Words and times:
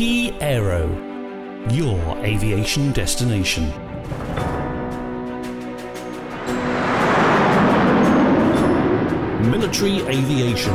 Key 0.00 0.32
Aero, 0.40 0.88
your 1.72 2.16
aviation 2.24 2.90
destination. 2.92 3.68
Military 9.50 10.00
Aviation. 10.08 10.72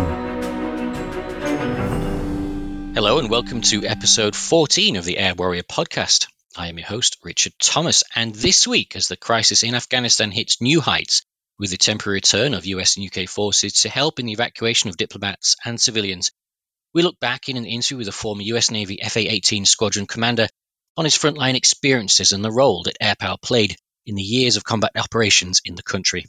Hello, 2.93 3.17
and 3.17 3.31
welcome 3.31 3.61
to 3.61 3.83
episode 3.83 4.35
14 4.35 4.95
of 4.95 5.05
the 5.05 5.17
Air 5.17 5.33
Warrior 5.33 5.63
podcast. 5.63 6.27
I 6.55 6.67
am 6.67 6.77
your 6.77 6.85
host, 6.85 7.17
Richard 7.23 7.53
Thomas, 7.59 8.03
and 8.13 8.35
this 8.35 8.67
week, 8.67 8.95
as 8.95 9.07
the 9.07 9.17
crisis 9.17 9.63
in 9.63 9.73
Afghanistan 9.73 10.29
hits 10.29 10.61
new 10.61 10.81
heights, 10.81 11.23
with 11.57 11.71
the 11.71 11.77
temporary 11.77 12.17
return 12.17 12.53
of 12.53 12.67
US 12.67 12.95
and 12.95 13.07
UK 13.07 13.27
forces 13.27 13.81
to 13.81 13.89
help 13.89 14.19
in 14.19 14.27
the 14.27 14.33
evacuation 14.33 14.91
of 14.91 14.97
diplomats 14.97 15.55
and 15.65 15.81
civilians, 15.81 16.31
we 16.95 17.01
look 17.01 17.19
back 17.19 17.49
in 17.49 17.57
an 17.57 17.65
interview 17.65 17.97
with 17.97 18.07
a 18.07 18.13
former 18.13 18.41
US 18.41 18.71
Navy 18.71 18.97
FA 19.05 19.19
18 19.19 19.65
squadron 19.65 20.07
commander 20.07 20.47
on 20.95 21.03
his 21.03 21.17
frontline 21.17 21.55
experiences 21.55 22.31
and 22.31 22.43
the 22.43 22.51
role 22.51 22.83
that 22.83 22.95
air 23.01 23.15
power 23.19 23.35
played 23.39 23.75
in 24.05 24.15
the 24.15 24.23
years 24.23 24.55
of 24.55 24.63
combat 24.63 24.91
operations 24.95 25.61
in 25.65 25.75
the 25.75 25.83
country. 25.83 26.25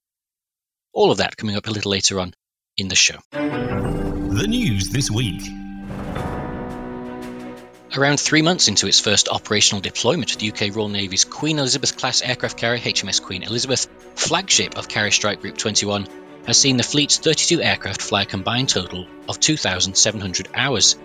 All 0.92 1.12
of 1.12 1.18
that 1.18 1.36
coming 1.36 1.54
up 1.54 1.68
a 1.68 1.70
little 1.70 1.92
later 1.92 2.18
on 2.18 2.34
in 2.76 2.88
the 2.88 2.96
show. 2.96 3.18
The 3.30 4.46
news 4.48 4.88
this 4.88 5.08
week. 5.08 5.40
Around 7.96 8.18
three 8.18 8.42
months 8.42 8.66
into 8.66 8.88
its 8.88 8.98
first 8.98 9.28
operational 9.28 9.80
deployment, 9.80 10.36
the 10.36 10.50
UK 10.50 10.74
Royal 10.74 10.88
Navy's 10.88 11.24
Queen 11.24 11.60
Elizabeth 11.60 11.96
class 11.96 12.22
aircraft 12.22 12.58
carrier 12.58 12.80
HMS 12.80 13.22
Queen 13.22 13.44
Elizabeth, 13.44 13.86
flagship 14.16 14.76
of 14.76 14.88
Carrier 14.88 15.12
Strike 15.12 15.40
Group 15.40 15.56
21, 15.56 16.25
has 16.46 16.58
seen 16.58 16.76
the 16.76 16.82
fleet's 16.82 17.18
32 17.18 17.60
aircraft 17.60 18.00
fly 18.00 18.22
a 18.22 18.26
combined 18.26 18.68
total 18.68 19.06
of 19.28 19.40
2,700 19.40 20.48
hours. 20.54 20.96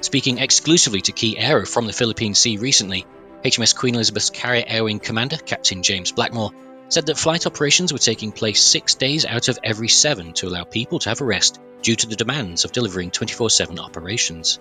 Speaking 0.00 0.38
exclusively 0.38 1.00
to 1.02 1.12
Key 1.12 1.38
Aero 1.38 1.64
from 1.64 1.86
the 1.86 1.92
Philippine 1.92 2.34
Sea 2.34 2.56
recently, 2.56 3.06
HMS 3.44 3.74
Queen 3.74 3.94
Elizabeth's 3.94 4.30
Carrier 4.30 4.64
Air 4.66 4.84
Wing 4.84 4.98
commander, 4.98 5.36
Captain 5.36 5.82
James 5.82 6.12
Blackmore, 6.12 6.52
said 6.88 7.06
that 7.06 7.18
flight 7.18 7.46
operations 7.46 7.92
were 7.92 7.98
taking 7.98 8.32
place 8.32 8.62
six 8.62 8.96
days 8.96 9.24
out 9.24 9.48
of 9.48 9.58
every 9.62 9.88
seven 9.88 10.32
to 10.34 10.48
allow 10.48 10.64
people 10.64 10.98
to 10.98 11.08
have 11.08 11.20
a 11.20 11.24
rest 11.24 11.60
due 11.80 11.96
to 11.96 12.06
the 12.06 12.16
demands 12.16 12.64
of 12.64 12.72
delivering 12.72 13.10
24 13.10 13.48
7 13.48 13.78
operations. 13.78 14.58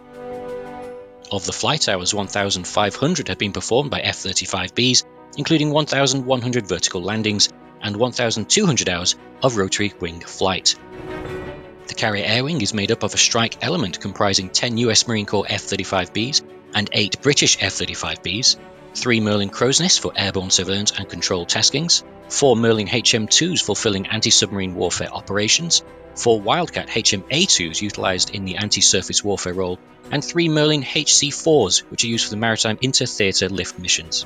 Of 1.31 1.45
the 1.45 1.53
flight 1.53 1.89
hours, 1.89 2.13
1,500 2.13 3.27
had 3.27 3.37
been 3.37 3.53
performed 3.53 3.89
by 3.89 4.01
F 4.01 4.17
35Bs, 4.17 5.05
including 5.37 5.71
1,100 5.71 6.67
vertical 6.67 7.01
landings 7.01 7.49
and 7.81 7.95
1,200 7.95 8.89
hours 8.89 9.15
of 9.41 9.57
rotary 9.57 9.93
wing 9.99 10.19
flight. 10.19 10.75
The 11.87 11.93
carrier 11.93 12.25
air 12.25 12.43
wing 12.43 12.61
is 12.61 12.73
made 12.73 12.91
up 12.91 13.03
of 13.03 13.13
a 13.13 13.17
strike 13.17 13.57
element 13.61 13.99
comprising 13.99 14.49
10 14.49 14.77
US 14.77 15.07
Marine 15.07 15.25
Corps 15.25 15.45
F 15.49 15.63
35Bs 15.63 16.41
and 16.73 16.89
8 16.91 17.21
British 17.21 17.57
F 17.61 17.73
35Bs, 17.73 18.57
3 18.95 19.19
Merlin 19.19 19.49
Crow's 19.49 19.81
Nest 19.81 19.99
for 19.99 20.13
airborne 20.15 20.51
surveillance 20.51 20.91
and 20.97 21.09
control 21.09 21.45
taskings, 21.45 22.03
4 22.29 22.55
Merlin 22.55 22.87
HM2s 22.87 23.61
fulfilling 23.61 24.07
anti 24.07 24.29
submarine 24.29 24.75
warfare 24.75 25.11
operations, 25.11 25.83
4 26.15 26.41
Wildcat 26.41 26.89
HM-A2s 26.89 27.81
utilised 27.81 28.31
in 28.31 28.45
the 28.45 28.57
anti-surface 28.57 29.23
warfare 29.23 29.53
role, 29.53 29.79
and 30.11 30.23
3 30.23 30.49
Merlin 30.49 30.83
HC-4s 30.83 31.83
which 31.89 32.03
are 32.03 32.07
used 32.07 32.25
for 32.25 32.31
the 32.31 32.37
maritime 32.37 32.77
inter-theatre 32.81 33.49
lift 33.49 33.79
missions. 33.79 34.25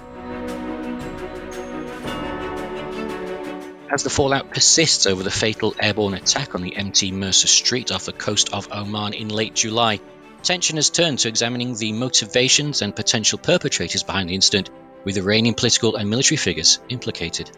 As 3.88 4.02
the 4.02 4.10
fallout 4.10 4.50
persists 4.50 5.06
over 5.06 5.22
the 5.22 5.30
fatal 5.30 5.76
airborne 5.80 6.16
attack 6.16 6.56
on 6.56 6.64
the 6.64 6.76
MT 6.76 7.12
Mercer 7.12 7.48
Street 7.48 7.92
off 7.92 8.06
the 8.06 8.14
coast 8.14 8.52
of 8.52 8.72
Oman 8.72 9.14
in 9.14 9.30
late 9.30 9.54
July, 9.54 10.00
attention 10.40 10.78
has 10.78 10.90
turned 10.90 11.20
to 11.20 11.28
examining 11.28 11.76
the 11.76 11.94
motivations 11.94 12.82
and 12.82 12.96
potential 12.96 13.38
perpetrators 13.38 14.02
behind 14.02 14.30
the 14.30 14.34
incident, 14.34 14.72
with 15.04 15.18
Iranian 15.18 15.54
political 15.54 15.98
and 15.98 16.10
military 16.10 16.38
figures 16.38 16.80
implicated. 16.90 17.52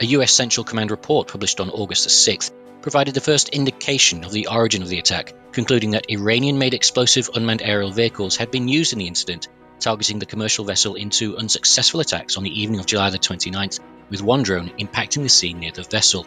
A 0.00 0.06
US 0.06 0.32
Central 0.32 0.64
Command 0.64 0.90
report 0.90 1.28
published 1.28 1.60
on 1.60 1.70
August 1.70 2.06
6th 2.08 2.52
provided 2.82 3.14
the 3.14 3.22
first 3.22 3.48
indication 3.48 4.22
of 4.22 4.32
the 4.32 4.48
origin 4.48 4.82
of 4.82 4.88
the 4.88 4.98
attack, 4.98 5.32
concluding 5.50 5.92
that 5.92 6.10
Iranian 6.10 6.58
made 6.58 6.74
explosive 6.74 7.30
unmanned 7.34 7.62
aerial 7.62 7.90
vehicles 7.90 8.36
had 8.36 8.50
been 8.50 8.68
used 8.68 8.92
in 8.92 8.98
the 8.98 9.08
incident, 9.08 9.48
targeting 9.80 10.18
the 10.18 10.26
commercial 10.26 10.66
vessel 10.66 10.94
in 10.94 11.08
two 11.08 11.38
unsuccessful 11.38 12.00
attacks 12.00 12.36
on 12.36 12.44
the 12.44 12.60
evening 12.60 12.80
of 12.80 12.86
July 12.86 13.08
29th 13.08 13.80
with 14.10 14.22
one 14.22 14.42
drone 14.42 14.70
impacting 14.78 15.22
the 15.22 15.28
sea 15.28 15.52
near 15.52 15.72
the 15.72 15.82
vessel. 15.82 16.26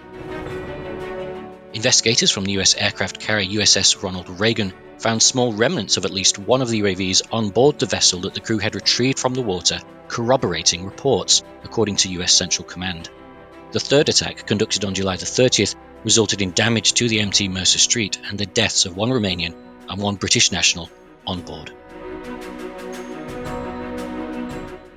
Investigators 1.73 2.31
from 2.31 2.45
the 2.45 2.59
US 2.59 2.75
aircraft 2.75 3.19
carrier 3.19 3.61
USS 3.61 4.01
Ronald 4.01 4.29
Reagan 4.39 4.73
found 4.97 5.21
small 5.21 5.53
remnants 5.53 5.97
of 5.97 6.05
at 6.05 6.11
least 6.11 6.39
one 6.39 6.61
of 6.61 6.69
the 6.69 6.81
UAVs 6.81 7.21
on 7.31 7.49
board 7.49 7.79
the 7.79 7.85
vessel 7.85 8.21
that 8.21 8.33
the 8.33 8.39
crew 8.39 8.57
had 8.57 8.75
retrieved 8.75 9.19
from 9.19 9.33
the 9.33 9.41
water, 9.41 9.79
corroborating 10.07 10.83
reports, 10.83 11.43
according 11.63 11.95
to 11.97 12.09
US 12.21 12.33
Central 12.33 12.67
Command. 12.67 13.09
The 13.71 13.79
third 13.79 14.09
attack, 14.09 14.47
conducted 14.47 14.83
on 14.83 14.95
July 14.95 15.17
the 15.17 15.25
30th, 15.25 15.75
resulted 16.03 16.41
in 16.41 16.51
damage 16.51 16.93
to 16.93 17.07
the 17.07 17.19
MT 17.19 17.49
Mercer 17.49 17.79
Street 17.79 18.19
and 18.27 18.37
the 18.37 18.45
deaths 18.45 18.85
of 18.85 18.97
one 18.97 19.09
Romanian 19.09 19.53
and 19.87 20.01
one 20.01 20.15
British 20.15 20.51
national 20.51 20.89
on 21.27 21.41
board. 21.41 21.71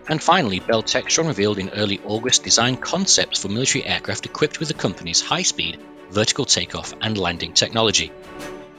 And 0.09 0.23
finally, 0.23 0.61
Bell 0.61 0.83
Textron 0.83 1.29
revealed 1.29 1.59
in 1.59 1.71
early 1.71 2.01
August 2.05 2.43
design 2.43 2.77
concepts 2.77 3.41
for 3.41 3.49
military 3.49 3.85
aircraft 3.85 4.27
equipped 4.27 4.59
with 4.59 4.69
the 4.69 4.75
company's 4.75 5.21
high 5.21 5.43
speed, 5.43 5.79
vertical 6.11 6.45
takeoff 6.45 6.93
and 7.01 7.17
landing 7.17 7.53
technology. 7.53 8.13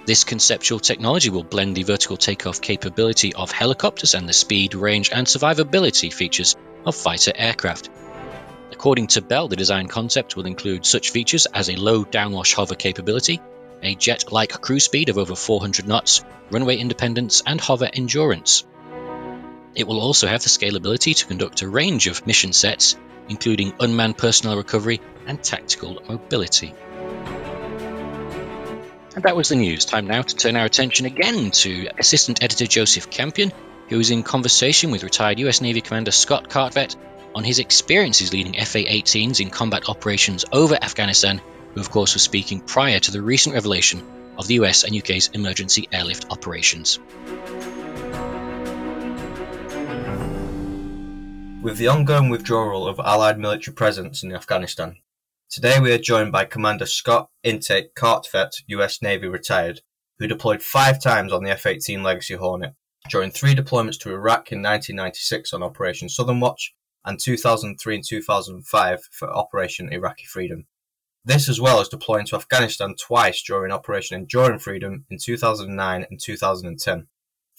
This 0.06 0.26
conceptual 0.26 0.80
technology 0.80 1.30
will 1.30 1.46
blend 1.46 1.76
the 1.76 1.84
vertical 1.84 2.18
takeoff 2.18 2.60
capability 2.60 3.34
of 3.34 3.52
helicopters 3.52 4.16
and 4.16 4.28
the 4.28 4.34
speed, 4.34 4.76
range, 4.76 5.12
and 5.14 5.26
survivability 5.26 6.12
features 6.12 6.58
of 6.86 6.94
fighter 6.94 7.32
aircraft. 7.34 7.90
According 8.74 9.08
to 9.08 9.22
Bell, 9.22 9.48
the 9.48 9.56
design 9.56 9.88
concept 9.88 10.36
will 10.36 10.46
include 10.46 10.86
such 10.86 11.12
features 11.12 11.46
as 11.46 11.70
a 11.70 11.78
low 11.78 12.04
downwash 12.04 12.54
hover 12.54 12.76
capability, 12.76 13.40
a 13.82 13.96
jet 13.96 14.30
like 14.30 14.60
cruise 14.60 14.84
speed 14.84 15.08
of 15.08 15.18
over 15.18 15.36
400 15.36 15.88
knots, 15.88 16.22
runway 16.52 16.76
independence, 16.76 17.42
and 17.46 17.62
hover 17.62 17.90
endurance. 17.92 18.66
It 19.76 19.88
will 19.88 20.00
also 20.00 20.28
have 20.28 20.44
the 20.44 20.50
scalability 20.50 21.16
to 21.18 21.26
conduct 21.26 21.62
a 21.64 21.68
range 21.68 22.08
of 22.08 22.28
mission 22.28 22.54
sets, 22.54 22.96
including 23.28 23.74
unmanned 23.80 24.18
personnel 24.18 24.58
recovery 24.58 25.02
and 25.26 25.44
tactical 25.44 26.02
mobility. 26.08 26.74
And 29.16 29.24
that 29.24 29.36
was 29.36 29.50
the 29.50 29.56
news. 29.56 29.86
Time 29.86 30.08
now 30.08 30.22
to 30.22 30.36
turn 30.36 30.56
our 30.56 30.66
attention 30.66 31.06
again 31.06 31.52
to 31.52 31.88
Assistant 31.98 32.44
Editor 32.44 32.66
Joseph 32.66 33.10
Campion, 33.10 33.52
who 33.90 34.00
is 34.00 34.12
in 34.12 34.24
conversation 34.24 34.92
with 34.92 35.04
retired 35.04 35.40
US 35.40 35.62
Navy 35.62 35.82
Commander 35.82 36.12
Scott 36.12 36.50
Kartvedt 36.50 36.96
on 37.36 37.44
his 37.44 37.60
experiences 37.60 38.34
leading 38.34 38.54
FA 38.54 38.84
18s 38.84 39.40
in 39.40 39.50
combat 39.50 39.90
operations 39.90 40.46
over 40.52 40.76
Afghanistan, 40.76 41.42
who, 41.74 41.82
of 41.82 41.90
course, 41.90 42.14
was 42.14 42.24
speaking 42.24 42.62
prior 42.62 43.00
to 43.00 43.12
the 43.12 43.22
recent 43.22 43.56
revelation 43.56 44.04
of 44.38 44.48
the 44.48 44.56
US 44.56 44.84
and 44.84 44.96
UK's 44.96 45.30
emergency 45.30 45.88
airlift 45.92 46.26
operations. 46.32 47.00
With 51.64 51.78
the 51.78 51.88
ongoing 51.88 52.28
withdrawal 52.28 52.86
of 52.86 53.00
Allied 53.00 53.40
military 53.40 53.74
presence 53.74 54.22
in 54.22 54.36
Afghanistan. 54.36 54.98
Today 55.50 55.80
we 55.80 55.94
are 55.94 55.98
joined 55.98 56.34
by 56.34 56.44
Commander 56.44 56.86
Scott 56.86 57.30
Intake 57.42 57.96
Kartvedt, 57.96 58.64
US 58.68 59.02
Navy 59.02 59.30
retired, 59.30 59.80
who 60.20 60.28
deployed 60.28 60.62
five 60.62 61.02
times 61.02 61.32
on 61.32 61.42
the 61.42 61.52
F-18 61.52 62.04
Legacy 62.04 62.34
Hornet, 62.34 62.74
during 63.10 63.32
three 63.32 63.56
deployments 63.56 63.98
to 64.00 64.12
Iraq 64.12 64.52
in 64.52 64.62
1996 64.62 65.54
on 65.54 65.64
Operation 65.64 66.10
Southern 66.10 66.42
Watch 66.42 66.76
and 67.06 67.18
2003 67.18 67.96
and 67.96 68.04
2005 68.06 69.04
for 69.14 69.30
Operation 69.30 69.88
Iraqi 69.94 70.26
Freedom. 70.26 70.68
This 71.24 71.48
as 71.48 71.62
well 71.62 71.80
as 71.80 71.88
deploying 71.88 72.26
to 72.26 72.36
Afghanistan 72.36 72.94
twice 73.00 73.42
during 73.42 73.72
Operation 73.72 74.18
Enduring 74.18 74.60
Freedom 74.60 75.06
in 75.10 75.18
2009 75.18 76.08
and 76.10 76.20
2010. 76.20 77.08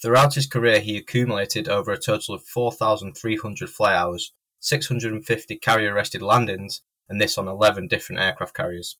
Throughout 0.01 0.35
his 0.35 0.45
career 0.45 0.81
he 0.81 0.97
accumulated 0.97 1.69
over 1.69 1.91
a 1.91 1.97
total 1.97 2.35
of 2.35 2.43
4,300 2.43 3.69
flight 3.69 3.95
hours, 3.95 4.33
650 4.59 5.55
carrier-arrested 5.57 6.21
landings, 6.21 6.81
and 7.07 7.21
this 7.21 7.37
on 7.37 7.47
11 7.47 7.87
different 7.87 8.21
aircraft 8.21 8.53
carriers. 8.53 8.97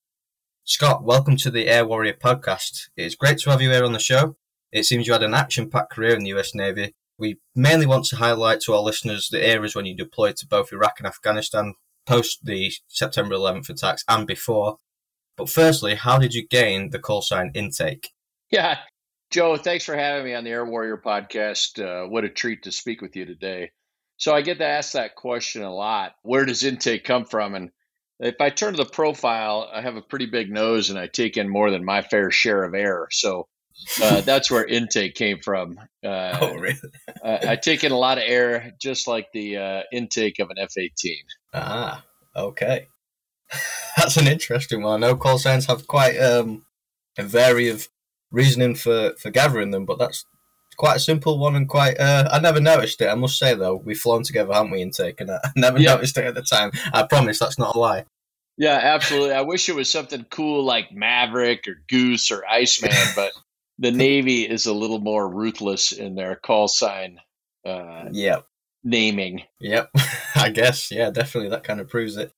Scott, 0.63 1.03
welcome 1.03 1.35
to 1.37 1.51
the 1.51 1.67
Air 1.67 1.85
Warrior 1.85 2.13
podcast. 2.13 2.87
It's 2.95 3.15
great 3.15 3.39
to 3.39 3.49
have 3.49 3.61
you 3.61 3.71
here 3.71 3.83
on 3.83 3.91
the 3.91 3.99
show. 3.99 4.37
It 4.71 4.85
seems 4.85 5.05
you 5.05 5.13
had 5.13 5.23
an 5.23 5.33
action-packed 5.33 5.91
career 5.91 6.15
in 6.15 6.23
the 6.23 6.33
US 6.37 6.55
Navy. 6.55 6.93
We 7.17 7.39
mainly 7.55 7.85
want 7.85 8.05
to 8.05 8.15
highlight 8.15 8.61
to 8.61 8.73
our 8.73 8.81
listeners 8.81 9.27
the 9.29 9.45
eras 9.45 9.75
when 9.75 9.85
you 9.85 9.95
deployed 9.95 10.37
to 10.37 10.47
both 10.47 10.71
Iraq 10.71 10.99
and 10.99 11.07
Afghanistan, 11.07 11.75
post 12.05 12.45
the 12.45 12.71
September 12.87 13.35
11th 13.35 13.69
attacks 13.69 14.05
and 14.07 14.25
before. 14.25 14.77
But 15.35 15.49
firstly, 15.49 15.95
how 15.95 16.19
did 16.19 16.33
you 16.33 16.47
gain 16.47 16.91
the 16.91 16.99
call 16.99 17.21
sign 17.21 17.51
intake? 17.53 18.11
Yeah, 18.49 18.79
Joe, 19.31 19.57
thanks 19.57 19.83
for 19.83 19.95
having 19.95 20.25
me 20.25 20.33
on 20.33 20.43
the 20.43 20.51
Air 20.51 20.65
Warrior 20.65 20.97
podcast. 20.97 21.83
Uh, 21.83 22.07
what 22.07 22.23
a 22.23 22.29
treat 22.29 22.63
to 22.63 22.71
speak 22.71 23.01
with 23.01 23.15
you 23.15 23.25
today. 23.25 23.71
So 24.17 24.33
I 24.33 24.41
get 24.41 24.59
to 24.59 24.65
ask 24.65 24.93
that 24.93 25.15
question 25.15 25.63
a 25.63 25.73
lot. 25.73 26.13
Where 26.21 26.45
does 26.45 26.63
intake 26.63 27.03
come 27.03 27.25
from? 27.25 27.53
And 27.55 27.71
if 28.19 28.35
I 28.39 28.49
turn 28.49 28.73
to 28.75 28.83
the 28.83 28.89
profile, 28.89 29.69
I 29.73 29.81
have 29.81 29.97
a 29.97 30.01
pretty 30.01 30.27
big 30.27 30.49
nose 30.49 30.89
and 30.89 30.97
I 30.97 31.07
take 31.07 31.35
in 31.35 31.49
more 31.49 31.69
than 31.69 31.83
my 31.83 32.01
fair 32.01 32.31
share 32.31 32.63
of 32.63 32.73
air. 32.73 33.07
So 33.11 33.47
Uh, 34.01 34.21
that's 34.21 34.49
where 34.49 34.65
intake 34.65 35.15
came 35.15 35.39
from. 35.39 35.77
Uh, 36.03 36.37
oh, 36.41 36.55
really? 36.55 36.77
I, 37.23 37.39
I 37.51 37.55
take 37.55 37.83
in 37.83 37.91
a 37.91 37.97
lot 37.97 38.17
of 38.17 38.23
air, 38.25 38.71
just 38.81 39.07
like 39.07 39.31
the 39.33 39.57
uh, 39.57 39.81
intake 39.91 40.39
of 40.39 40.49
an 40.49 40.57
F 40.57 40.77
18. 40.77 41.17
Ah, 41.53 42.05
okay. 42.35 42.87
That's 43.97 44.17
an 44.17 44.27
interesting 44.27 44.81
one. 44.81 45.03
I 45.03 45.07
know 45.07 45.15
call 45.15 45.37
signs 45.37 45.65
have 45.65 45.87
quite 45.87 46.17
um, 46.17 46.65
a 47.17 47.23
vary 47.23 47.69
of 47.69 47.89
reasoning 48.35 48.75
for, 48.75 49.13
for 49.17 49.29
gathering 49.31 49.71
them, 49.71 49.85
but 49.85 49.97
that's 49.97 50.25
quite 50.77 50.97
a 50.97 50.99
simple 50.99 51.39
one 51.39 51.55
and 51.55 51.69
quite. 51.69 51.99
Uh, 51.99 52.27
I 52.31 52.39
never 52.39 52.59
noticed 52.59 53.01
it. 53.01 53.07
I 53.07 53.15
must 53.15 53.39
say 53.39 53.55
though, 53.55 53.75
we've 53.75 53.97
flown 53.97 54.23
together, 54.23 54.53
haven't 54.53 54.71
we? 54.71 54.81
Intake, 54.81 55.21
and 55.21 55.31
I 55.31 55.39
never 55.55 55.79
Yeah. 55.79 55.93
noticed 55.95 56.17
it 56.17 56.25
at 56.25 56.35
the 56.35 56.41
time. 56.41 56.71
I 56.93 57.03
promise 57.03 57.39
that's 57.39 57.57
not 57.57 57.75
a 57.75 57.79
lie. 57.79 58.05
Yeah, 58.57 58.79
absolutely. 58.81 59.33
I 59.33 59.41
wish 59.41 59.67
it 59.67 59.75
was 59.75 59.89
something 59.89 60.25
cool 60.29 60.63
like 60.63 60.91
Maverick 60.93 61.67
or 61.67 61.75
Goose 61.89 62.31
or 62.31 62.45
Iceman, 62.47 62.91
but 63.15 63.31
the 63.79 63.91
Navy 63.91 64.43
is 64.43 64.65
a 64.65 64.73
little 64.73 64.99
more 64.99 65.27
ruthless 65.27 65.91
in 65.91 66.15
their 66.15 66.35
call 66.37 66.67
sign 66.69 67.19
uh, 67.65 68.05
Yep, 68.11 68.45
naming. 68.83 69.43
yep. 69.59 69.89
I 70.35 70.49
guess 70.49 70.89
yeah, 70.91 71.09
definitely 71.09 71.49
that 71.49 71.63
kind 71.65 71.79
of 71.81 71.89
proves 71.89 72.15
it. 72.17 72.31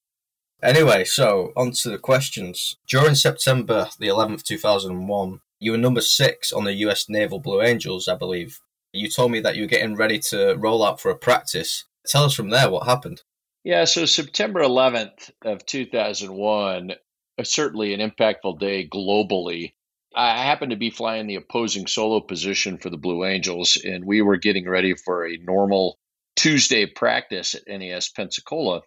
Anyway, 0.63 1.03
so 1.03 1.51
on 1.55 1.71
to 1.71 1.89
the 1.89 1.99
questions. 1.99 2.77
During 2.87 3.13
September 3.13 3.89
the 3.99 4.07
11th, 4.07 4.41
2001, 4.43 5.41
you 5.59 5.71
were 5.71 5.77
number 5.77 6.01
six 6.01 6.51
on 6.51 6.63
the 6.63 6.73
US 6.73 7.09
Naval 7.09 7.39
Blue 7.39 7.61
Angels, 7.61 8.07
I 8.07 8.15
believe. 8.15 8.59
You 8.93 9.09
told 9.09 9.31
me 9.31 9.39
that 9.41 9.55
you 9.55 9.63
were 9.63 9.67
getting 9.67 9.95
ready 9.95 10.19
to 10.29 10.55
roll 10.55 10.83
out 10.83 11.01
for 11.01 11.11
a 11.11 11.17
practice. 11.17 11.85
Tell 12.07 12.23
us 12.23 12.33
from 12.33 12.49
there 12.49 12.69
what 12.69 12.87
happened. 12.87 13.21
Yeah, 13.63 13.83
so 13.83 14.05
September 14.05 14.61
11th 14.61 15.31
of 15.43 15.65
2001, 15.65 16.91
uh, 16.91 17.43
certainly 17.43 17.93
an 17.93 17.99
impactful 17.99 18.59
day 18.59 18.87
globally. 18.87 19.73
I 20.15 20.43
happened 20.43 20.71
to 20.71 20.77
be 20.77 20.89
flying 20.89 21.27
the 21.27 21.35
opposing 21.35 21.85
solo 21.85 22.21
position 22.21 22.77
for 22.77 22.89
the 22.89 22.97
Blue 22.97 23.25
Angels, 23.25 23.77
and 23.83 24.05
we 24.05 24.21
were 24.21 24.37
getting 24.37 24.69
ready 24.69 24.95
for 24.95 25.27
a 25.27 25.37
normal 25.37 25.99
Tuesday 26.37 26.85
practice 26.85 27.55
at 27.55 27.67
NAS 27.67 28.09
Pensacola. 28.09 28.83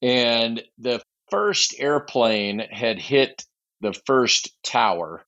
And 0.00 0.62
the 0.78 1.02
first 1.30 1.74
airplane 1.78 2.60
had 2.60 2.98
hit 2.98 3.44
the 3.82 3.92
first 4.06 4.50
tower, 4.62 5.25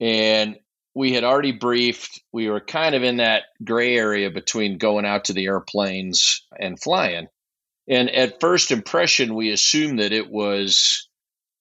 and 0.00 0.56
we 0.94 1.12
had 1.12 1.24
already 1.24 1.52
briefed. 1.52 2.20
We 2.32 2.48
were 2.48 2.60
kind 2.60 2.94
of 2.94 3.02
in 3.02 3.18
that 3.18 3.44
gray 3.64 3.96
area 3.96 4.30
between 4.30 4.78
going 4.78 5.04
out 5.04 5.26
to 5.26 5.32
the 5.32 5.46
airplanes 5.46 6.44
and 6.58 6.80
flying. 6.80 7.28
And 7.88 8.10
at 8.10 8.40
first 8.40 8.70
impression, 8.70 9.34
we 9.34 9.50
assumed 9.50 10.00
that 10.00 10.12
it 10.12 10.28
was 10.28 11.08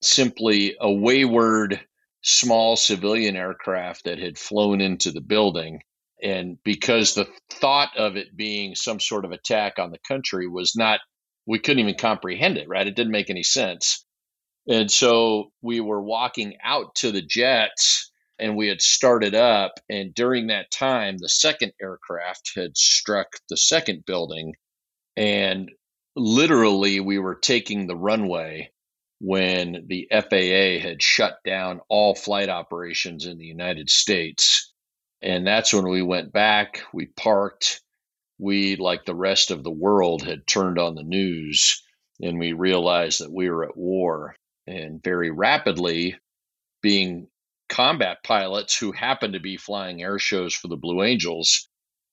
simply 0.02 0.76
a 0.80 0.92
wayward 0.92 1.80
small 2.24 2.76
civilian 2.76 3.36
aircraft 3.36 4.06
that 4.06 4.20
had 4.20 4.38
flown 4.38 4.82
into 4.82 5.12
the 5.12 5.22
building. 5.22 5.82
And 6.22 6.58
because 6.64 7.14
the 7.14 7.28
thought 7.52 7.96
of 7.96 8.18
it 8.18 8.36
being 8.36 8.76
some 8.76 9.00
sort 9.00 9.24
of 9.24 9.32
attack 9.32 9.78
on 9.78 9.92
the 9.92 10.00
country 10.08 10.48
was 10.48 10.76
not, 10.76 11.00
we 11.46 11.60
couldn't 11.60 11.80
even 11.80 11.96
comprehend 11.96 12.58
it, 12.58 12.68
right? 12.68 12.88
It 12.88 12.96
didn't 12.96 13.12
make 13.12 13.30
any 13.30 13.44
sense. 13.44 14.04
And 14.68 14.92
so 14.92 15.52
we 15.62 15.80
were 15.80 16.02
walking 16.02 16.58
out 16.64 16.96
to 16.96 17.12
the 17.12 17.22
jets 17.22 18.07
and 18.40 18.56
we 18.56 18.68
had 18.68 18.82
started 18.82 19.36
up. 19.36 19.80
And 19.90 20.14
during 20.14 20.48
that 20.48 20.72
time, 20.72 21.18
the 21.18 21.30
second 21.30 21.74
aircraft 21.82 22.52
had 22.56 22.78
struck 22.78 23.28
the 23.50 23.58
second 23.58 24.06
building. 24.06 24.56
And 25.16 25.72
literally 26.16 27.00
we 27.00 27.20
were 27.20 27.36
taking 27.36 27.88
the 27.88 27.96
runway 27.96 28.72
when 29.20 29.86
the 29.88 30.08
FAA 30.12 30.80
had 30.88 31.02
shut 31.02 31.38
down 31.44 31.82
all 31.90 32.14
flight 32.14 32.50
operations 32.50 33.26
in 33.26 33.38
the 33.38 33.46
United 33.46 33.90
States. 33.90 34.72
And 35.22 35.48
that's 35.48 35.74
when 35.74 35.88
we 35.90 36.04
went 36.04 36.32
back, 36.32 36.84
we 36.94 37.08
parked, 37.08 37.82
we, 38.38 38.76
like 38.76 39.06
the 39.06 39.16
rest 39.16 39.50
of 39.50 39.64
the 39.64 39.72
world, 39.72 40.22
had 40.22 40.46
turned 40.46 40.78
on 40.78 40.94
the 40.94 41.04
news 41.04 41.82
and 42.22 42.40
we 42.40 42.54
realized 42.54 43.22
that 43.22 43.32
we 43.32 43.50
were 43.50 43.64
at 43.64 43.78
war. 43.78 44.36
And 44.68 45.02
very 45.02 45.32
rapidly, 45.32 46.18
being 46.82 47.30
combat 47.70 48.24
pilots 48.24 48.78
who 48.78 48.92
happened 48.92 49.34
to 49.34 49.40
be 49.40 49.58
flying 49.58 50.02
air 50.02 50.20
shows 50.20 50.54
for 50.54 50.68
the 50.68 50.78
Blue 50.78 51.04
Angels, 51.04 51.68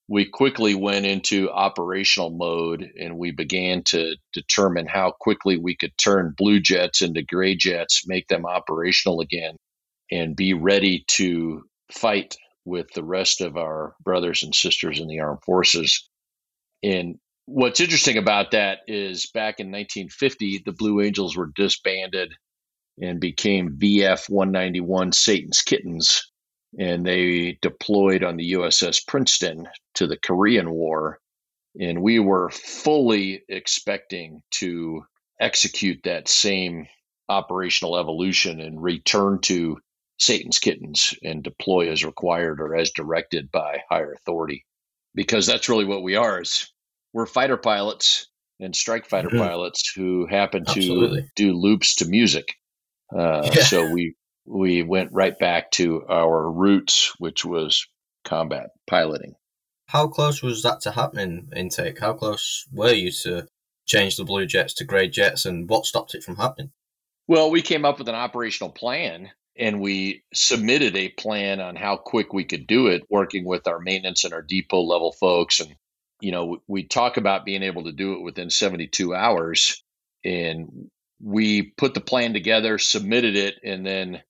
we 0.09 0.27
quickly 0.27 0.75
went 0.75 1.07
into 1.07 1.51
operational 1.51 2.31
mode 2.31 2.91
and 3.01 3.17
we 3.17 3.31
began 3.31 3.83
to 3.85 4.17
determine 4.33 4.87
how 4.87 5.13
quickly 5.19 5.57
we 5.57 5.77
could 5.77 5.97
turn 5.97 6.35
blue 6.37 6.61
jets 6.61 7.01
into 7.01 7.23
gray 7.23 7.55
jets, 7.55 8.07
make 8.07 8.29
them 8.29 8.45
operational 8.45 9.21
again, 9.21 9.57
and 10.11 10.37
be 10.37 10.53
ready 10.53 11.05
to 11.09 11.63
fight 11.91 12.37
with 12.67 12.91
the 12.95 13.05
rest 13.05 13.41
of 13.41 13.57
our 13.57 13.95
brothers 14.03 14.43
and 14.43 14.55
sisters 14.55 15.01
in 15.01 15.09
the 15.09 15.21
armed 15.21 15.43
forces. 15.45 16.09
And 16.83 17.19
what's 17.47 17.81
interesting 17.81 18.19
about 18.19 18.51
that 18.51 18.81
is 18.87 19.31
back 19.33 19.59
in 19.59 19.69
1950, 19.69 20.63
the 20.67 20.73
Blue 20.73 21.01
Angels 21.01 21.37
were 21.37 21.51
disbanded 21.55 22.35
and 23.01 23.21
became 23.21 23.77
VF 23.77 24.29
191 24.29 25.13
Satan's 25.13 25.63
Kittens 25.63 26.31
and 26.79 27.07
they 27.07 27.59
deployed 27.63 28.25
on 28.25 28.37
the 28.37 28.53
USS 28.53 29.07
Princeton 29.07 29.69
to 29.95 30.07
the 30.07 30.17
Korean 30.17 30.71
War. 30.71 31.21
And 31.81 32.03
we 32.03 32.19
were 32.19 32.51
fully 32.51 33.43
expecting 33.49 34.43
to 34.53 35.05
execute 35.41 36.01
that 36.05 36.29
same 36.29 36.87
operational 37.29 37.97
evolution 37.97 38.61
and 38.61 38.83
return 38.83 39.41
to 39.43 39.79
Satan's 40.19 40.59
kittens 40.59 41.15
and 41.23 41.43
deploy 41.43 41.91
as 41.91 42.05
required 42.05 42.61
or 42.61 42.77
as 42.77 42.91
directed 42.93 43.51
by 43.51 43.83
higher 43.91 44.13
authority. 44.13 44.65
Because 45.15 45.47
that's 45.47 45.69
really 45.69 45.85
what 45.85 46.03
we 46.03 46.17
are 46.17 46.43
is 46.43 46.73
we're 47.13 47.27
fighter 47.27 47.57
pilots 47.57 48.29
and 48.61 48.75
strike 48.75 49.07
fighter 49.07 49.29
Mhm. 49.31 49.39
pilots 49.39 49.93
who 49.95 50.27
happen 50.27 50.65
to 50.65 50.71
Absolutely. 50.71 51.31
do 51.35 51.53
loops 51.53 51.95
to 51.97 52.05
music. 52.05 52.55
Uh, 53.13 53.51
Yeah. 53.55 53.63
So 53.63 53.91
we 53.93 54.15
we 54.47 54.83
went 54.83 55.13
right 55.13 55.39
back 55.39 55.71
to 55.73 56.05
our 56.09 56.51
roots, 56.51 57.15
which 57.19 57.45
was 57.45 57.87
combat 58.25 58.71
piloting. 58.87 59.35
How 59.87 60.09
close 60.09 60.43
was 60.43 60.63
that 60.63 60.81
to 60.83 60.91
happening, 60.91 61.51
intake? 61.55 62.01
How 62.01 62.15
close 62.15 62.67
were 62.73 62.93
you 62.93 63.11
to 63.23 63.47
change 63.87 64.17
the 64.17 64.25
blue 64.25 64.47
jets 64.47 64.75
to 64.75 64.85
grey 64.85 65.09
jets, 65.09 65.45
and 65.47 65.69
what 65.69 65.87
stopped 65.87 66.15
it 66.15 66.25
from 66.25 66.37
happening? 66.37 66.73
Well, 67.27 67.51
we 67.51 67.63
came 67.63 67.85
up 67.85 67.99
with 67.99 68.09
an 68.09 68.15
operational 68.15 68.71
plan 68.71 69.31
and 69.57 69.81
we 69.81 70.25
submitted 70.33 70.97
a 70.97 71.11
plan 71.11 71.61
on 71.61 71.77
how 71.77 71.97
quick 71.97 72.33
we 72.33 72.45
could 72.45 72.67
do 72.67 72.89
it, 72.89 73.05
working 73.09 73.45
with 73.45 73.67
our 73.67 73.79
maintenance 73.79 74.25
and 74.25 74.35
our 74.35 74.43
depot 74.43 74.83
level 74.83 75.13
folks. 75.13 75.61
And, 75.61 75.75
you 76.21 76.33
know, 76.33 76.59
we 76.67 76.85
talk 76.85 77.17
about 77.17 77.45
being 77.45 77.63
able 77.63 77.85
to 77.85 77.93
do 77.93 78.15
it 78.15 78.23
within 78.23 78.51
72 78.51 79.15
hours. 79.15 79.83
And 80.25 80.91
we 81.21 81.63
put 81.63 81.95
the 81.95 82.01
plan 82.01 82.33
together, 82.33 82.79
submitted 82.79 83.37
it, 83.37 83.57
and 83.63 83.87
then, 83.87 84.23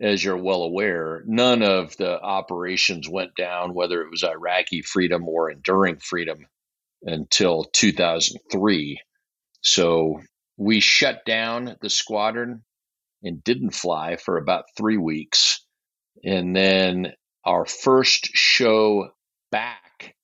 as 0.00 0.22
you're 0.22 0.36
well 0.36 0.62
aware, 0.62 1.22
none 1.26 1.62
of 1.62 1.96
the 1.96 2.20
operations 2.20 3.08
went 3.08 3.34
down, 3.36 3.74
whether 3.74 4.02
it 4.02 4.10
was 4.10 4.24
Iraqi 4.24 4.82
freedom 4.82 5.28
or 5.28 5.50
enduring 5.50 5.98
freedom, 5.98 6.46
until 7.02 7.64
2003. 7.64 9.00
So 9.60 10.20
we 10.56 10.80
shut 10.80 11.24
down 11.24 11.76
the 11.80 11.90
squadron 11.90 12.62
and 13.22 13.42
didn't 13.42 13.74
fly 13.74 14.16
for 14.16 14.36
about 14.36 14.64
three 14.76 14.96
weeks. 14.96 15.64
And 16.24 16.54
then 16.54 17.12
our 17.44 17.66
first 17.66 18.26
show 18.34 19.10
back 19.50 20.14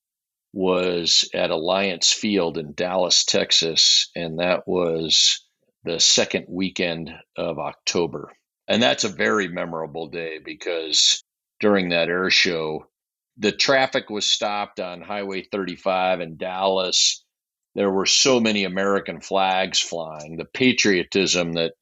was 0.52 1.28
at 1.34 1.50
Alliance 1.50 2.12
Field 2.12 2.58
in 2.58 2.74
Dallas, 2.74 3.24
Texas. 3.24 4.10
And 4.14 4.38
that 4.38 4.66
was 4.66 5.46
the 5.84 6.00
second 6.00 6.46
weekend 6.48 7.10
of 7.36 7.58
October. 7.58 8.32
And 8.68 8.82
that's 8.82 9.04
a 9.04 9.08
very 9.08 9.48
memorable 9.48 10.08
day 10.08 10.38
because 10.38 11.22
during 11.60 11.90
that 11.90 12.08
air 12.08 12.30
show, 12.30 12.86
the 13.36 13.52
traffic 13.52 14.10
was 14.10 14.26
stopped 14.26 14.78
on 14.78 15.00
Highway 15.00 15.42
35 15.50 16.20
in 16.20 16.36
Dallas. 16.36 17.24
There 17.74 17.90
were 17.90 18.06
so 18.06 18.40
many 18.40 18.64
American 18.64 19.20
flags 19.20 19.80
flying. 19.80 20.36
The 20.36 20.44
patriotism 20.44 21.54
that 21.54 21.72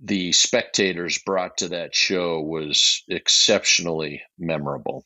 the 0.00 0.32
spectators 0.32 1.18
brought 1.18 1.58
to 1.58 1.68
that 1.68 1.94
show 1.94 2.40
was 2.40 3.02
exceptionally 3.08 4.22
memorable. 4.38 5.04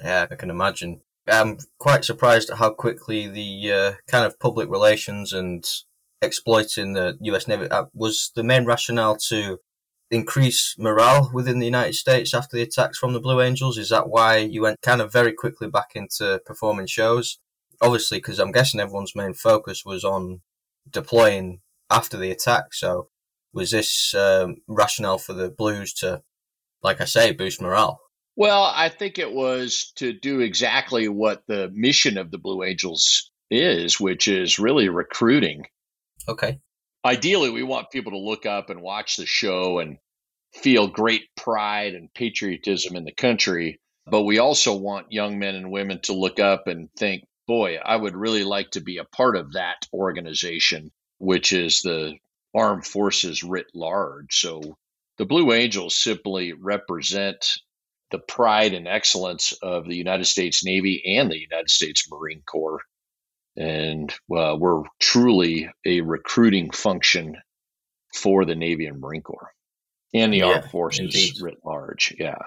Yeah, 0.00 0.26
I 0.30 0.34
can 0.34 0.50
imagine. 0.50 1.00
I'm 1.28 1.58
quite 1.78 2.04
surprised 2.04 2.50
at 2.50 2.58
how 2.58 2.70
quickly 2.70 3.28
the 3.28 3.72
uh, 3.72 3.92
kind 4.08 4.24
of 4.26 4.40
public 4.40 4.68
relations 4.68 5.32
and 5.32 5.64
exploiting 6.22 6.92
the 6.92 7.18
US 7.20 7.48
Navy 7.48 7.68
was 7.92 8.30
the 8.34 8.44
main 8.44 8.64
rationale 8.64 9.16
to 9.28 9.58
increase 10.10 10.76
morale 10.78 11.30
within 11.32 11.58
the 11.58 11.66
United 11.66 11.94
States 11.94 12.34
after 12.34 12.56
the 12.56 12.62
attacks 12.62 12.98
from 12.98 13.12
the 13.12 13.20
Blue 13.20 13.40
Angels. 13.40 13.78
Is 13.78 13.88
that 13.88 14.08
why 14.08 14.36
you 14.36 14.62
went 14.62 14.80
kind 14.82 15.00
of 15.00 15.12
very 15.12 15.32
quickly 15.32 15.68
back 15.68 15.92
into 15.94 16.40
performing 16.46 16.86
shows? 16.86 17.38
Obviously, 17.80 18.18
because 18.18 18.38
I'm 18.38 18.52
guessing 18.52 18.78
everyone's 18.78 19.16
main 19.16 19.34
focus 19.34 19.84
was 19.84 20.04
on 20.04 20.42
deploying 20.88 21.60
after 21.90 22.16
the 22.16 22.30
attack. 22.30 22.74
So, 22.74 23.08
was 23.52 23.70
this 23.70 24.14
um, 24.14 24.56
rationale 24.68 25.18
for 25.18 25.32
the 25.32 25.50
Blues 25.50 25.92
to, 25.94 26.22
like 26.82 27.00
I 27.00 27.06
say, 27.06 27.32
boost 27.32 27.60
morale? 27.60 28.00
Well, 28.36 28.62
I 28.74 28.88
think 28.88 29.18
it 29.18 29.32
was 29.32 29.92
to 29.96 30.12
do 30.12 30.40
exactly 30.40 31.08
what 31.08 31.42
the 31.48 31.70
mission 31.74 32.16
of 32.16 32.30
the 32.30 32.38
Blue 32.38 32.62
Angels 32.62 33.30
is, 33.50 34.00
which 34.00 34.28
is 34.28 34.58
really 34.58 34.88
recruiting. 34.88 35.66
Okay. 36.28 36.58
Ideally, 37.04 37.50
we 37.50 37.62
want 37.62 37.90
people 37.90 38.12
to 38.12 38.18
look 38.18 38.46
up 38.46 38.70
and 38.70 38.80
watch 38.80 39.16
the 39.16 39.26
show 39.26 39.80
and 39.80 39.98
feel 40.54 40.86
great 40.86 41.22
pride 41.36 41.94
and 41.94 42.12
patriotism 42.14 42.96
in 42.96 43.04
the 43.04 43.14
country. 43.14 43.80
But 44.06 44.22
we 44.22 44.38
also 44.38 44.76
want 44.76 45.12
young 45.12 45.38
men 45.38 45.54
and 45.54 45.70
women 45.70 46.00
to 46.02 46.12
look 46.12 46.38
up 46.38 46.66
and 46.66 46.88
think, 46.98 47.24
boy, 47.46 47.76
I 47.76 47.96
would 47.96 48.16
really 48.16 48.44
like 48.44 48.70
to 48.72 48.80
be 48.80 48.98
a 48.98 49.04
part 49.04 49.36
of 49.36 49.52
that 49.52 49.86
organization, 49.92 50.90
which 51.18 51.52
is 51.52 51.82
the 51.82 52.14
armed 52.54 52.86
forces 52.86 53.42
writ 53.42 53.66
large. 53.74 54.34
So 54.34 54.60
the 55.18 55.24
Blue 55.24 55.52
Angels 55.52 55.96
simply 55.96 56.52
represent 56.52 57.44
the 58.10 58.18
pride 58.18 58.74
and 58.74 58.86
excellence 58.86 59.52
of 59.62 59.86
the 59.86 59.96
United 59.96 60.26
States 60.26 60.64
Navy 60.64 61.02
and 61.16 61.30
the 61.30 61.40
United 61.40 61.70
States 61.70 62.08
Marine 62.10 62.42
Corps. 62.46 62.80
And 63.56 64.10
uh, 64.34 64.56
we're 64.58 64.82
truly 64.98 65.68
a 65.84 66.00
recruiting 66.00 66.70
function 66.70 67.36
for 68.14 68.44
the 68.44 68.54
Navy 68.54 68.86
and 68.86 69.00
Marine 69.00 69.22
Corps 69.22 69.52
and 70.14 70.32
the 70.32 70.38
Yeah, 70.38 70.46
armed 70.46 70.70
forces 70.70 71.00
indeed. 71.00 71.34
writ 71.40 71.58
large. 71.64 72.14
Yeah. 72.18 72.38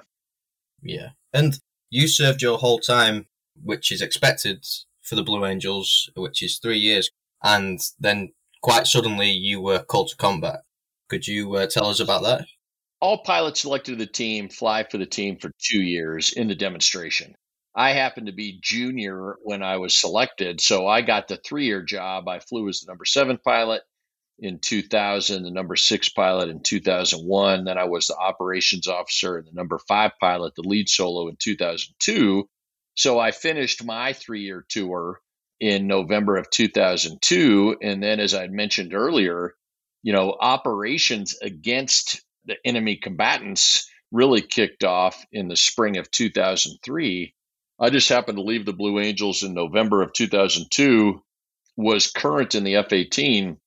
Yeah. 0.82 1.10
And 1.34 1.60
you 1.90 2.08
served 2.08 2.42
your 2.42 2.58
whole 2.58 2.80
time, 2.80 3.28
which 3.62 3.92
is 3.92 4.02
expected 4.02 4.66
for 5.02 5.16
the 5.16 5.24
Blue 5.24 5.46
Angels, 5.46 6.10
which 6.16 6.42
is 6.42 6.58
three 6.58 6.80
years, 6.80 7.10
and 7.44 7.80
then 8.00 8.34
quite 8.62 8.88
suddenly 8.88 9.30
you 9.30 9.62
were 9.62 9.84
called 9.84 10.10
to 10.10 10.16
combat. 10.18 10.62
Could 11.08 11.28
you 11.28 11.56
uh, 11.56 11.68
tell 11.68 11.86
us 11.88 12.00
about 12.00 12.24
that? 12.24 12.48
all 13.02 13.20
pilots 13.24 13.60
selected 13.60 13.92
to 13.92 13.98
the 13.98 14.12
team 14.12 14.50
fly 14.50 14.84
for 14.90 14.98
the 14.98 15.06
team 15.06 15.38
for 15.38 15.52
two 15.60 15.82
years 15.82 16.32
in 16.32 16.48
the 16.48 16.56
demonstration. 16.56 17.36
I 17.75 17.91
happened 17.91 18.27
to 18.27 18.34
be 18.34 18.60
junior 18.62 19.36
when 19.44 19.62
I 19.62 19.77
was 19.77 19.98
selected, 19.98 20.62
so 20.62 20.88
I 20.88 21.01
got 21.01 21.27
the 21.27 21.38
three 21.38 21.65
year 21.65 21.82
job. 21.82 22.27
I 22.27 22.39
flew 22.39 22.70
as 22.70 22.79
the 22.82 22.89
number 22.89 23.05
seven 23.05 23.38
pilot 23.38 23.82
in 24.39 24.60
2000, 24.60 25.44
the 25.44 25.51
number 25.51 25.75
six 25.75 26.10
pilot 26.10 26.50
in 26.50 26.62
2001. 26.62 27.65
Then 27.65 27.77
I 27.77 27.86
was 27.86 28.08
the 28.08 28.17
operations 28.17 28.88
officer 28.88 29.38
and 29.38 29.48
the 29.48 29.53
number 29.53 29.77
five 29.88 30.12
pilot, 30.20 30.55
the 30.55 30.67
lead 30.67 30.89
solo 30.89 31.27
in 31.27 31.36
2002. 31.38 32.48
So 32.96 33.20
I 33.20 33.32
finished 33.32 33.84
my 33.84 34.13
three 34.13 34.41
year 34.41 34.65
tour 34.70 35.20
in 35.60 35.88
November 35.88 36.38
of 36.38 36.50
2002. 36.50 37.77
And 37.82 38.01
then, 38.01 38.20
as 38.20 38.34
I 38.34 38.48
mentioned 38.48 38.94
earlier, 38.94 39.53
you 40.03 40.13
know, 40.13 40.36
operations 40.39 41.38
against 41.41 42.24
the 42.46 42.55
enemy 42.63 42.98
combatants 42.98 43.89
really 44.12 44.41
kicked 44.41 44.84
off 44.84 45.25
in 45.32 45.48
the 45.48 45.55
spring 45.55 45.98
of 45.98 46.10
2003. 46.12 47.34
I 47.79 47.89
just 47.89 48.10
happened 48.10 48.38
to 48.38 48.44
leave 48.44 48.65
the 48.65 48.74
Blue 48.74 49.00
Angels 49.00 49.44
in 49.44 49.53
November 49.53 50.01
of 50.01 50.13
2002, 50.13 51.22
was 51.75 52.12
current 52.12 52.55
in 52.55 52.63
the 52.63 52.75
F 52.75 52.94
18. 52.94 53.58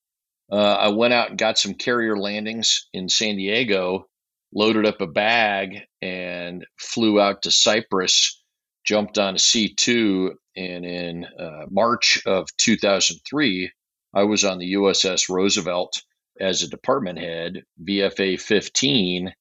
Uh, 0.51 0.55
I 0.55 0.89
went 0.89 1.13
out 1.13 1.29
and 1.29 1.37
got 1.37 1.59
some 1.59 1.75
carrier 1.75 2.17
landings 2.17 2.87
in 2.91 3.07
San 3.07 3.35
Diego, 3.35 4.07
loaded 4.51 4.87
up 4.87 4.99
a 5.01 5.07
bag, 5.07 5.81
and 6.01 6.65
flew 6.79 7.21
out 7.21 7.43
to 7.43 7.51
Cyprus, 7.51 8.41
jumped 8.83 9.19
on 9.19 9.35
a 9.35 9.39
C 9.39 9.75
2. 9.75 10.33
And 10.55 10.85
in 10.85 11.25
uh, 11.39 11.65
March 11.69 12.21
of 12.25 12.47
2003, 12.57 13.71
I 14.15 14.23
was 14.23 14.43
on 14.43 14.57
the 14.57 14.73
USS 14.73 15.29
Roosevelt 15.29 16.01
as 16.39 16.63
a 16.63 16.69
department 16.69 17.19
head, 17.19 17.63
VFA 17.83 18.41
15, 18.41 19.33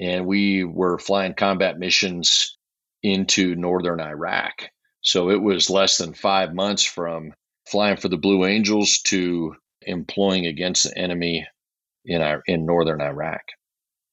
and 0.00 0.26
we 0.26 0.62
were 0.62 0.98
flying 0.98 1.34
combat 1.34 1.78
missions 1.78 2.56
into 3.02 3.54
northern 3.56 4.00
Iraq. 4.00 4.70
So 5.00 5.30
it 5.30 5.42
was 5.42 5.70
less 5.70 5.98
than 5.98 6.14
five 6.14 6.54
months 6.54 6.84
from 6.84 7.32
flying 7.68 7.96
for 7.96 8.08
the 8.08 8.16
Blue 8.16 8.44
Angels 8.44 9.00
to 9.06 9.56
employing 9.82 10.46
against 10.46 10.84
the 10.84 10.96
enemy 10.96 11.46
in 12.04 12.22
our, 12.22 12.42
in 12.46 12.66
northern 12.66 13.00
Iraq. 13.00 13.42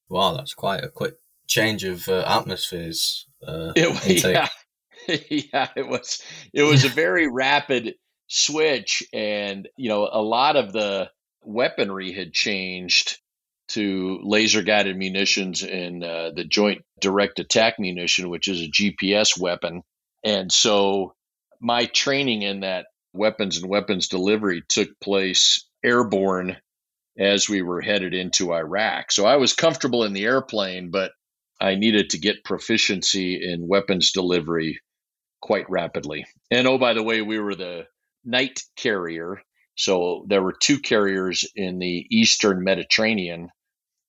Wow, 0.09 0.35
that's 0.35 0.53
quite 0.53 0.83
a 0.83 0.89
quick 0.89 1.15
change 1.47 1.83
of 1.83 2.07
uh, 2.07 2.23
atmospheres. 2.25 3.27
Uh, 3.45 3.73
It, 3.75 4.23
yeah, 4.23 4.47
yeah, 5.29 5.69
it 5.75 5.87
was 5.87 6.21
it 6.53 6.63
was 6.63 6.83
a 6.83 6.89
very 6.89 7.31
rapid 7.31 7.95
switch, 8.27 9.03
and 9.13 9.67
you 9.77 9.89
know 9.89 10.09
a 10.11 10.21
lot 10.21 10.55
of 10.55 10.73
the 10.73 11.09
weaponry 11.43 12.11
had 12.11 12.33
changed 12.33 13.19
to 13.69 14.19
laser 14.23 14.61
guided 14.61 14.97
munitions 14.97 15.63
and 15.63 16.03
uh, 16.03 16.31
the 16.35 16.43
joint 16.43 16.83
direct 16.99 17.39
attack 17.39 17.75
munition, 17.79 18.29
which 18.29 18.47
is 18.47 18.61
a 18.61 18.71
GPS 18.71 19.39
weapon. 19.39 19.83
And 20.23 20.51
so 20.51 21.13
my 21.61 21.85
training 21.85 22.41
in 22.41 22.61
that 22.61 22.87
weapons 23.13 23.57
and 23.57 23.69
weapons 23.69 24.07
delivery 24.07 24.63
took 24.67 24.89
place 24.99 25.65
airborne 25.83 26.57
as 27.17 27.49
we 27.49 27.61
were 27.61 27.81
headed 27.81 28.13
into 28.13 28.53
Iraq. 28.53 29.11
So 29.11 29.25
I 29.25 29.35
was 29.37 29.53
comfortable 29.53 30.03
in 30.03 30.13
the 30.13 30.25
airplane, 30.25 30.89
but 30.89 31.11
I 31.59 31.75
needed 31.75 32.11
to 32.11 32.17
get 32.17 32.45
proficiency 32.45 33.39
in 33.43 33.67
weapons 33.67 34.11
delivery 34.11 34.79
quite 35.41 35.69
rapidly. 35.69 36.25
And 36.49 36.67
oh, 36.67 36.77
by 36.77 36.93
the 36.93 37.03
way, 37.03 37.21
we 37.21 37.39
were 37.39 37.55
the 37.55 37.87
night 38.23 38.61
carrier. 38.77 39.41
So 39.75 40.25
there 40.27 40.41
were 40.41 40.55
two 40.57 40.79
carriers 40.79 41.45
in 41.55 41.79
the 41.79 42.05
Eastern 42.09 42.63
Mediterranean, 42.63 43.49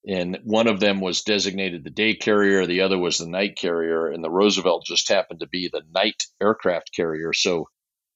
and 0.06 0.38
one 0.44 0.66
of 0.66 0.80
them 0.80 1.00
was 1.00 1.22
designated 1.22 1.84
the 1.84 1.90
day 1.90 2.14
carrier, 2.14 2.66
the 2.66 2.80
other 2.80 2.98
was 2.98 3.18
the 3.18 3.26
night 3.26 3.56
carrier, 3.58 4.06
and 4.06 4.24
the 4.24 4.30
Roosevelt 4.30 4.84
just 4.86 5.08
happened 5.08 5.40
to 5.40 5.48
be 5.48 5.68
the 5.68 5.82
night 5.94 6.24
aircraft 6.40 6.90
carrier. 6.94 7.32
So 7.32 7.68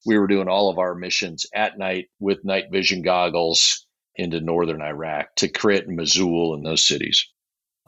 we 0.07 0.19
were 0.19 0.27
doing 0.27 0.49
all 0.49 0.71
of 0.71 0.79
our 0.79 0.95
missions 0.95 1.47
at 1.55 1.79
night 1.79 2.07
with 2.21 2.45
night 2.45 2.65
vision 2.71 3.03
goggles 3.03 3.87
into 4.17 4.41
northern 4.41 4.81
Iraq, 4.81 5.35
Tikrit 5.37 5.87
and 5.87 5.97
Mosul 5.97 6.55
and 6.55 6.65
those 6.65 6.87
cities. 6.87 7.27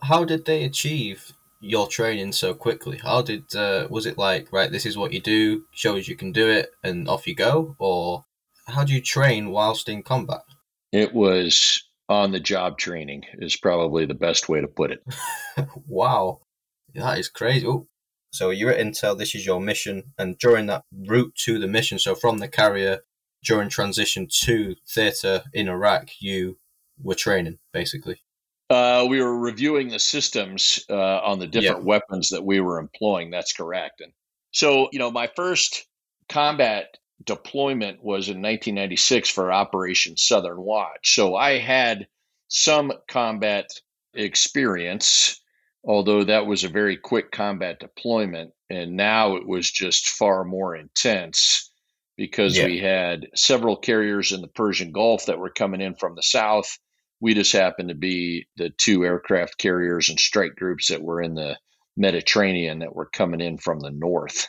How 0.03 0.25
did 0.25 0.45
they 0.45 0.65
achieve 0.65 1.33
your 1.61 1.89
training 1.89 2.33
so 2.33 2.53
quickly? 2.55 2.99
How 2.99 3.23
did 3.23 3.55
uh, 3.55 3.89
was 3.91 4.07
it 4.07 4.19
like 4.19 4.53
right? 4.53 4.71
This 4.71 4.87
is 4.87 4.97
what 4.97 5.13
you 5.13 5.21
do. 5.21 5.65
Shows 5.73 6.09
you 6.09 6.17
can 6.17 6.33
do 6.33 6.49
it, 6.51 6.71
and 6.83 7.09
off 7.09 7.27
you 7.27 7.35
go. 7.35 7.77
Or 7.79 8.25
how 8.67 8.85
do 8.85 8.93
you 8.93 9.01
train 9.01 9.51
whilst 9.51 9.89
in 9.89 10.03
combat? 10.03 10.43
It 10.93 11.15
was 11.15 11.83
on 12.09 12.33
the 12.33 12.41
job 12.41 12.79
training, 12.79 13.25
is 13.35 13.57
probably 13.57 14.07
the 14.07 14.15
best 14.15 14.49
way 14.49 14.61
to 14.61 14.69
put 14.69 14.93
it. 14.93 15.03
wow, 15.87 16.41
that 16.95 17.19
is 17.19 17.29
crazy. 17.29 17.67
Ooh. 17.67 17.87
So 18.33 18.51
you're 18.51 18.71
at 18.71 18.85
Intel. 18.85 19.17
This 19.17 19.35
is 19.35 19.47
your 19.47 19.61
mission, 19.61 20.13
and 20.19 20.39
during 20.39 20.67
that 20.67 20.85
route 20.93 21.35
to 21.45 21.59
the 21.59 21.67
mission, 21.67 21.99
so 21.99 22.15
from 22.15 22.39
the 22.39 22.49
carrier 22.49 23.01
during 23.45 23.69
transition 23.69 24.27
to 24.31 24.75
theater 24.89 25.45
in 25.53 25.69
Iraq, 25.69 26.11
you 26.21 26.59
were 27.03 27.15
training 27.15 27.59
basically. 27.73 28.21
Uh, 28.69 29.07
we 29.09 29.23
were 29.23 29.39
reviewing 29.39 29.89
the 29.89 29.99
systems 29.99 30.85
uh, 30.91 31.21
on 31.21 31.39
the 31.39 31.47
different 31.47 31.85
weapons 31.85 32.31
that 32.31 32.45
we 32.45 32.59
were 32.59 32.81
employing. 32.81 33.31
That's 33.31 33.53
correct. 33.53 34.01
And 34.01 34.13
so, 34.51 34.89
you 34.91 34.99
know, 34.99 35.11
my 35.13 35.29
first 35.37 35.87
combat 36.29 36.99
deployment 37.27 37.99
was 38.03 38.29
in 38.29 38.43
1996 38.43 39.29
for 39.31 39.53
Operation 39.53 40.17
Southern 40.17 40.61
Watch. 40.61 41.15
So 41.15 41.35
I 41.37 41.59
had 41.59 42.07
some 42.49 42.93
combat 43.09 43.67
experience, 44.15 45.41
although 45.85 46.25
that 46.25 46.47
was 46.47 46.65
a 46.65 46.69
very 46.69 46.97
quick 46.97 47.33
combat 47.33 47.81
deployment. 47.81 48.53
And 48.71 48.97
now 48.97 49.37
it 49.37 49.47
was 49.47 49.71
just 49.71 50.09
far 50.09 50.45
more 50.45 50.75
intense 50.77 51.71
because 52.17 52.57
Yeah. 52.57 52.67
we 52.67 52.79
had 52.79 53.27
several 53.35 53.77
carriers 53.77 54.33
in 54.33 54.41
the 54.41 54.49
Persian 54.49 54.93
Gulf 54.93 55.27
that 55.27 55.39
were 55.39 55.51
coming 55.51 55.81
in 55.81 55.95
from 55.95 56.15
the 56.15 56.23
south 56.23 56.79
we 57.21 57.35
just 57.35 57.53
happened 57.53 57.89
to 57.89 57.95
be 57.95 58.47
the 58.57 58.71
two 58.71 59.05
aircraft 59.05 59.59
carriers 59.59 60.09
and 60.09 60.19
strike 60.19 60.55
groups 60.57 60.89
that 60.89 61.03
were 61.03 61.23
in 61.23 61.35
the 61.35 61.59
Mediterranean 61.97 62.81
that 62.81 62.95
were 62.95 63.07
coming 63.07 63.41
in 63.41 63.57
from 63.57 63.81
the 63.81 63.91
north. 63.91 64.49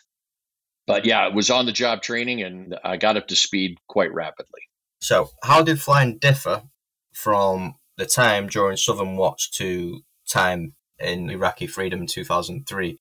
But 0.87 1.05
yeah, 1.05 1.27
it 1.27 1.33
was 1.33 1.51
on 1.51 1.65
the 1.65 1.71
job 1.71 2.01
training 2.01 2.41
and 2.41 2.79
I 2.83 2.97
got 2.97 3.17
up 3.17 3.27
to 3.27 3.35
speed 3.35 3.77
quite 3.87 4.13
rapidly. 4.13 4.61
So 5.01 5.29
how 5.43 5.61
did 5.61 5.81
flying 5.81 6.17
differ 6.17 6.63
from 7.13 7.75
the 7.97 8.05
time 8.05 8.47
during 8.47 8.77
Southern 8.77 9.17
Watch 9.17 9.51
to 9.51 10.01
time 10.27 10.73
in 10.97 11.29
Iraqi 11.29 11.67
Freedom 11.67 12.01
in 12.01 12.07
2003? 12.07 12.97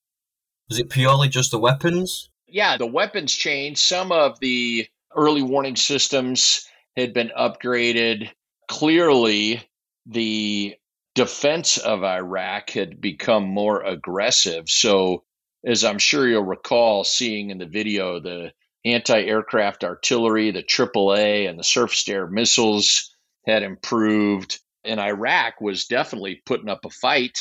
Was 0.69 0.79
it 0.81 0.91
purely 0.91 1.29
just 1.29 1.53
the 1.53 1.59
weapons? 1.59 2.29
Yeah, 2.49 2.77
the 2.77 2.87
weapons 2.87 3.33
changed. 3.35 3.79
Some 3.79 4.11
of 4.11 4.41
the 4.41 4.89
early 5.15 5.43
warning 5.43 5.77
systems 5.77 6.69
had 6.97 7.15
been 7.15 7.31
upgraded. 7.39 8.31
Clearly, 8.69 9.63
the 10.07 10.75
defense 11.15 11.79
of 11.79 12.03
Iraq 12.05 12.71
had 12.71 13.01
become 13.01 13.45
more 13.45 13.83
aggressive. 13.83 14.69
So, 14.69 15.23
as 15.67 15.85
I'm 15.85 15.99
sure 15.99 16.29
you'll 16.29 16.45
recall 16.45 17.03
seeing 17.05 17.51
in 17.51 17.59
the 17.59 17.67
video, 17.67 18.21
the 18.21 18.53
anti 18.85 19.21
aircraft 19.21 19.83
artillery, 19.83 20.53
the 20.53 20.63
AAA, 20.63 21.49
and 21.49 21.59
the 21.59 21.65
surface 21.65 22.09
air 22.09 22.29
missiles 22.29 23.15
had 23.45 23.63
improved. 23.65 24.61
And 24.85 25.01
Iraq 25.01 25.61
was 25.61 25.87
definitely 25.87 26.41
putting 26.47 26.69
up 26.69 26.85
a 26.85 26.91
fight. 26.91 27.37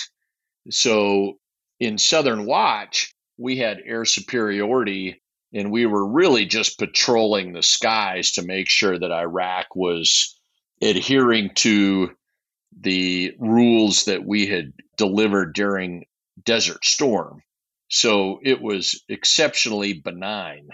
So, 0.71 1.37
in 1.79 1.99
Southern 1.99 2.45
Watch, 2.45 3.13
we 3.37 3.57
had 3.57 3.83
air 3.85 4.05
superiority 4.05 5.21
and 5.53 5.71
we 5.71 5.85
were 5.85 6.05
really 6.05 6.45
just 6.45 6.79
patrolling 6.79 7.53
the 7.53 7.63
skies 7.63 8.31
to 8.33 8.41
make 8.41 8.67
sure 8.67 8.97
that 8.97 9.11
Iraq 9.11 9.67
was 9.75 10.37
adhering 10.81 11.51
to 11.55 12.11
the 12.81 13.33
rules 13.39 14.05
that 14.05 14.25
we 14.25 14.47
had 14.47 14.73
delivered 14.97 15.53
during 15.53 16.05
Desert 16.43 16.83
Storm. 16.83 17.41
So 17.95 18.41
it 18.43 18.61
was 18.61 19.01
exceptionally 19.07 19.93
benign. 19.93 20.67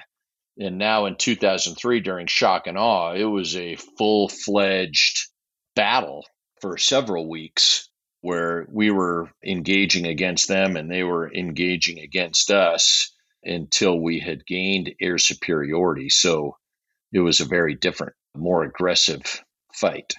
And 0.58 0.80
now 0.80 1.06
in 1.06 1.18
2003, 1.18 2.00
during 2.00 2.26
shock 2.26 2.66
and 2.66 2.80
awe, 2.80 3.14
it 3.14 3.26
was 3.26 3.56
a 3.56 3.76
full 3.76 4.28
fledged 4.28 5.28
battle 5.76 6.26
for 6.62 6.80
several 6.80 7.30
weeks 7.30 7.88
where 8.22 8.66
we 8.72 8.90
were 8.90 9.30
engaging 9.46 10.08
against 10.08 10.48
them 10.48 10.76
and 10.76 10.90
they 10.90 11.04
were 11.04 11.32
engaging 11.32 12.00
against 12.00 12.50
us 12.50 13.14
until 13.44 14.00
we 14.00 14.20
had 14.20 14.48
gained 14.48 14.96
air 15.00 15.20
superiority. 15.20 16.10
So 16.10 16.58
it 17.14 17.20
was 17.20 17.40
a 17.40 17.46
very 17.46 17.76
different, 17.76 18.14
more 18.36 18.64
aggressive 18.64 19.44
fight. 19.76 20.16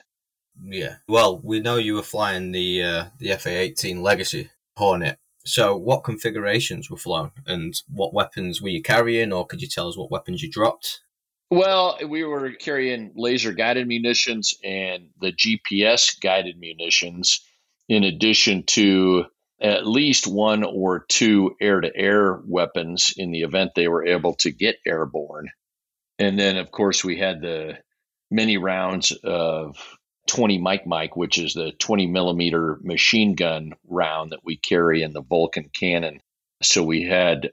Yeah. 0.64 0.98
Well, 1.08 1.40
we 1.42 1.58
know 1.58 1.78
you 1.78 1.96
were 1.96 2.02
flying 2.02 2.52
the 2.52 2.80
uh, 2.80 3.04
the 3.18 3.34
FA-18 3.36 4.02
Legacy 4.02 4.50
Hornet. 4.76 5.18
So, 5.44 5.76
what 5.76 6.04
configurations 6.04 6.88
were 6.90 6.96
flown, 6.96 7.32
and 7.46 7.74
what 7.88 8.14
weapons 8.14 8.62
were 8.62 8.68
you 8.68 8.82
carrying, 8.82 9.32
or 9.32 9.46
could 9.46 9.60
you 9.60 9.68
tell 9.68 9.88
us 9.88 9.96
what 9.96 10.10
weapons 10.10 10.42
you 10.42 10.50
dropped? 10.50 11.00
Well, 11.50 11.98
we 12.08 12.24
were 12.24 12.52
carrying 12.52 13.12
laser 13.14 13.52
guided 13.52 13.86
munitions 13.86 14.54
and 14.64 15.10
the 15.20 15.32
GPS 15.32 16.18
guided 16.18 16.58
munitions, 16.58 17.40
in 17.88 18.04
addition 18.04 18.62
to 18.68 19.26
at 19.60 19.86
least 19.86 20.26
one 20.26 20.64
or 20.64 21.04
two 21.08 21.54
air 21.60 21.80
to 21.80 21.94
air 21.94 22.40
weapons 22.46 23.12
in 23.16 23.30
the 23.30 23.42
event 23.42 23.72
they 23.74 23.86
were 23.86 24.06
able 24.06 24.34
to 24.36 24.50
get 24.50 24.78
airborne. 24.86 25.48
And 26.18 26.38
then, 26.38 26.56
of 26.56 26.70
course, 26.70 27.04
we 27.04 27.18
had 27.18 27.40
the 27.40 27.78
many 28.30 28.56
rounds 28.56 29.12
of 29.12 29.76
20 30.28 30.58
Mike 30.58 30.86
Mike, 30.86 31.16
which 31.16 31.38
is 31.38 31.54
the 31.54 31.72
20 31.78 32.06
millimeter 32.06 32.78
machine 32.82 33.34
gun 33.34 33.72
round 33.88 34.32
that 34.32 34.44
we 34.44 34.56
carry 34.56 35.02
in 35.02 35.12
the 35.12 35.22
Vulcan 35.22 35.68
cannon. 35.72 36.20
So 36.62 36.82
we 36.82 37.02
had 37.02 37.50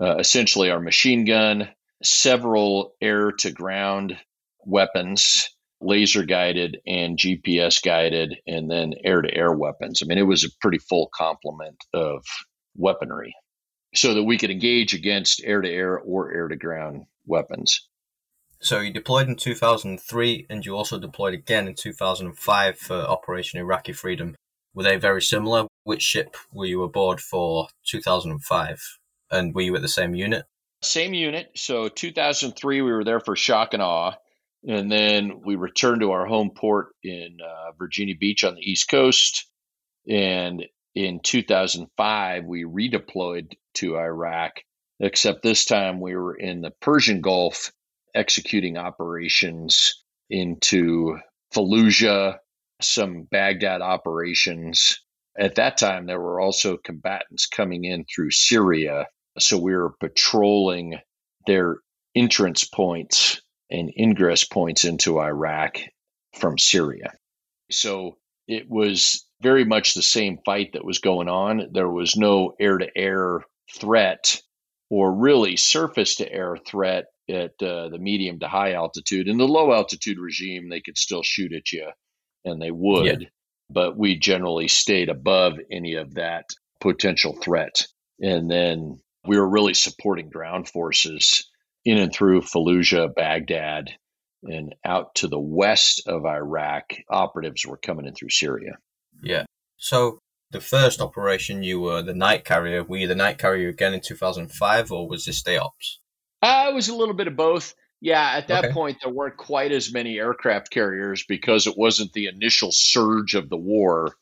uh, 0.00 0.16
essentially 0.16 0.70
our 0.70 0.80
machine 0.80 1.24
gun, 1.24 1.68
several 2.02 2.94
air 3.00 3.32
to 3.32 3.50
ground 3.50 4.16
weapons, 4.64 5.48
laser 5.80 6.24
guided 6.24 6.78
and 6.86 7.18
GPS 7.18 7.82
guided, 7.82 8.36
and 8.46 8.70
then 8.70 8.92
air 9.04 9.22
to 9.22 9.34
air 9.34 9.52
weapons. 9.52 10.00
I 10.02 10.06
mean, 10.06 10.18
it 10.18 10.26
was 10.26 10.44
a 10.44 10.50
pretty 10.60 10.78
full 10.78 11.10
complement 11.14 11.76
of 11.94 12.24
weaponry 12.76 13.34
so 13.94 14.14
that 14.14 14.24
we 14.24 14.38
could 14.38 14.50
engage 14.50 14.94
against 14.94 15.42
air 15.44 15.60
to 15.60 15.68
air 15.68 15.98
or 15.98 16.32
air 16.32 16.48
to 16.48 16.56
ground 16.56 17.06
weapons. 17.26 17.88
So 18.62 18.80
you 18.80 18.92
deployed 18.92 19.26
in 19.26 19.36
2003 19.36 20.46
and 20.50 20.66
you 20.66 20.76
also 20.76 20.98
deployed 20.98 21.32
again 21.32 21.66
in 21.66 21.74
2005 21.74 22.78
for 22.78 22.94
Operation 22.94 23.58
Iraqi 23.58 23.94
Freedom. 23.94 24.34
Were 24.74 24.82
they 24.82 24.96
very 24.96 25.22
similar? 25.22 25.66
Which 25.84 26.02
ship 26.02 26.36
were 26.52 26.66
you 26.66 26.82
aboard 26.82 27.20
for 27.20 27.68
2005? 27.86 28.98
And 29.30 29.54
were 29.54 29.62
you 29.62 29.74
at 29.76 29.82
the 29.82 29.88
same 29.88 30.14
unit? 30.14 30.44
Same 30.82 31.14
unit. 31.14 31.50
So 31.56 31.88
2003, 31.88 32.82
we 32.82 32.92
were 32.92 33.02
there 33.02 33.20
for 33.20 33.34
shock 33.34 33.72
and 33.72 33.82
awe. 33.82 34.12
And 34.68 34.92
then 34.92 35.40
we 35.42 35.56
returned 35.56 36.02
to 36.02 36.12
our 36.12 36.26
home 36.26 36.50
port 36.54 36.88
in 37.02 37.38
uh, 37.42 37.72
Virginia 37.78 38.14
Beach 38.14 38.44
on 38.44 38.56
the 38.56 38.70
East 38.70 38.90
Coast. 38.90 39.46
And 40.06 40.66
in 40.94 41.20
2005, 41.20 42.44
we 42.44 42.64
redeployed 42.64 43.54
to 43.74 43.96
Iraq, 43.96 44.52
except 44.98 45.42
this 45.42 45.64
time 45.64 45.98
we 45.98 46.14
were 46.14 46.34
in 46.34 46.60
the 46.60 46.72
Persian 46.82 47.22
Gulf 47.22 47.72
executing 48.14 48.76
operations 48.76 50.02
into 50.28 51.18
Fallujah, 51.54 52.38
some 52.80 53.24
Baghdad 53.30 53.80
operations. 53.82 55.00
At 55.38 55.56
that 55.56 55.76
time, 55.76 56.06
there 56.06 56.20
were 56.20 56.40
also 56.40 56.76
combatants 56.76 57.46
coming 57.46 57.84
in 57.84 58.04
through 58.04 58.30
Syria. 58.30 59.06
So 59.38 59.58
we 59.58 59.74
were 59.74 59.94
patrolling 60.00 60.98
their 61.46 61.78
entrance 62.14 62.64
points 62.64 63.40
and 63.70 63.92
ingress 63.98 64.44
points 64.44 64.84
into 64.84 65.20
Iraq 65.20 65.78
from 66.34 66.58
Syria. 66.58 67.12
So 67.70 68.16
it 68.48 68.68
was 68.68 69.24
very 69.42 69.64
much 69.64 69.94
the 69.94 70.02
same 70.02 70.38
fight 70.44 70.72
that 70.72 70.84
was 70.84 70.98
going 70.98 71.28
on. 71.28 71.68
There 71.72 71.88
was 71.88 72.16
no 72.16 72.54
air 72.60 72.78
to 72.78 72.88
air 72.96 73.44
threat 73.72 74.40
or 74.90 75.14
really 75.14 75.56
surface 75.56 76.16
to 76.16 76.30
air 76.30 76.56
threat 76.66 77.06
at 77.30 77.52
uh, 77.62 77.88
the 77.88 77.98
medium 77.98 78.38
to 78.40 78.48
high 78.48 78.72
altitude. 78.72 79.28
In 79.28 79.38
the 79.38 79.48
low 79.48 79.72
altitude 79.72 80.18
regime, 80.18 80.68
they 80.68 80.80
could 80.80 80.98
still 80.98 81.22
shoot 81.22 81.52
at 81.52 81.72
you, 81.72 81.88
and 82.44 82.60
they 82.60 82.70
would. 82.70 83.22
Yeah. 83.22 83.28
But 83.70 83.96
we 83.96 84.16
generally 84.16 84.68
stayed 84.68 85.08
above 85.08 85.54
any 85.70 85.94
of 85.94 86.14
that 86.14 86.46
potential 86.80 87.36
threat. 87.40 87.86
And 88.20 88.50
then 88.50 89.00
we 89.26 89.38
were 89.38 89.48
really 89.48 89.74
supporting 89.74 90.28
ground 90.28 90.68
forces 90.68 91.48
in 91.84 91.98
and 91.98 92.12
through 92.12 92.42
Fallujah, 92.42 93.14
Baghdad, 93.14 93.90
and 94.42 94.74
out 94.84 95.14
to 95.16 95.28
the 95.28 95.40
west 95.40 96.02
of 96.06 96.26
Iraq. 96.26 96.92
Operatives 97.10 97.64
were 97.66 97.76
coming 97.76 98.06
in 98.06 98.14
through 98.14 98.30
Syria. 98.30 98.72
Yeah. 99.22 99.44
So 99.76 100.18
the 100.50 100.60
first 100.60 101.00
operation, 101.00 101.62
you 101.62 101.80
were 101.80 102.02
the 102.02 102.14
night 102.14 102.44
carrier. 102.44 102.82
Were 102.82 102.96
you 102.96 103.06
the 103.06 103.14
night 103.14 103.38
carrier 103.38 103.68
again 103.68 103.94
in 103.94 104.00
2005, 104.00 104.92
or 104.92 105.08
was 105.08 105.24
this 105.24 105.42
day 105.42 105.56
ops? 105.56 106.00
Uh, 106.42 106.66
it 106.70 106.74
was 106.74 106.88
a 106.88 106.94
little 106.94 107.14
bit 107.14 107.28
of 107.28 107.36
both. 107.36 107.74
Yeah, 108.00 108.32
at 108.32 108.48
that 108.48 108.66
okay. 108.66 108.74
point, 108.74 108.98
there 109.02 109.12
weren't 109.12 109.36
quite 109.36 109.72
as 109.72 109.92
many 109.92 110.18
aircraft 110.18 110.70
carriers 110.70 111.24
because 111.28 111.66
it 111.66 111.76
wasn't 111.76 112.12
the 112.14 112.26
initial 112.26 112.72
surge 112.72 113.34
of 113.34 113.50
the 113.50 113.58
war. 113.58 114.14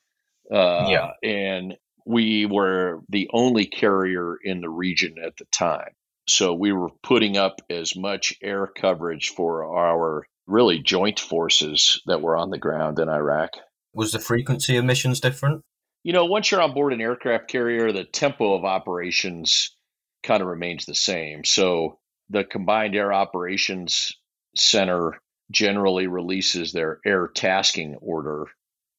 Uh, 0.52 0.88
yeah. 0.88 1.10
And 1.22 1.76
we 2.04 2.46
were 2.46 3.00
the 3.08 3.28
only 3.32 3.66
carrier 3.66 4.36
in 4.42 4.60
the 4.60 4.68
region 4.68 5.16
at 5.24 5.36
the 5.36 5.44
time. 5.52 5.90
So 6.28 6.54
we 6.54 6.72
were 6.72 6.90
putting 7.02 7.36
up 7.36 7.60
as 7.70 7.94
much 7.94 8.34
air 8.42 8.66
coverage 8.66 9.30
for 9.30 9.64
our 9.78 10.26
really 10.46 10.80
joint 10.80 11.20
forces 11.20 12.02
that 12.06 12.20
were 12.20 12.36
on 12.36 12.50
the 12.50 12.58
ground 12.58 12.98
in 12.98 13.08
Iraq. 13.08 13.50
Was 13.94 14.12
the 14.12 14.18
frequency 14.18 14.76
of 14.76 14.84
missions 14.84 15.20
different? 15.20 15.62
You 16.02 16.12
know, 16.12 16.24
once 16.24 16.50
you're 16.50 16.62
on 16.62 16.74
board 16.74 16.92
an 16.92 17.00
aircraft 17.00 17.48
carrier, 17.48 17.92
the 17.92 18.04
tempo 18.04 18.54
of 18.54 18.64
operations 18.64 19.74
kind 20.22 20.42
of 20.42 20.48
remains 20.48 20.84
the 20.84 20.94
same. 20.94 21.44
So 21.44 21.98
the 22.30 22.44
Combined 22.44 22.94
Air 22.94 23.12
Operations 23.12 24.12
Center 24.56 25.20
generally 25.50 26.06
releases 26.06 26.72
their 26.72 27.00
air 27.04 27.28
tasking 27.28 27.96
order. 28.00 28.46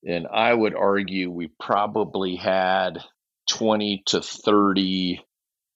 And 0.08 0.28
I 0.28 0.54
would 0.54 0.76
argue 0.76 1.30
we 1.30 1.52
probably 1.60 2.36
had 2.36 3.00
20 3.50 4.04
to 4.08 4.22
30 4.22 5.22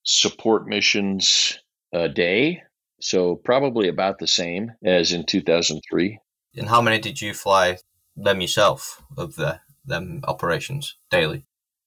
support 0.04 0.68
missions 0.68 1.60
a 1.92 2.10
day. 2.10 2.64
So 3.02 3.36
probably 3.36 3.90
about 3.90 4.20
the 4.20 4.28
same 4.28 4.72
as 4.84 5.12
in 5.12 5.26
2003. 5.26 6.20
And 6.56 6.70
how 6.70 6.82
many 6.82 7.00
did 7.00 7.22
you 7.22 7.34
fly 7.34 7.78
them 8.16 8.42
yourself 8.42 9.04
of 9.18 9.36
the 9.36 9.60
them 9.86 10.22
operations 10.24 10.96
daily? 11.10 11.46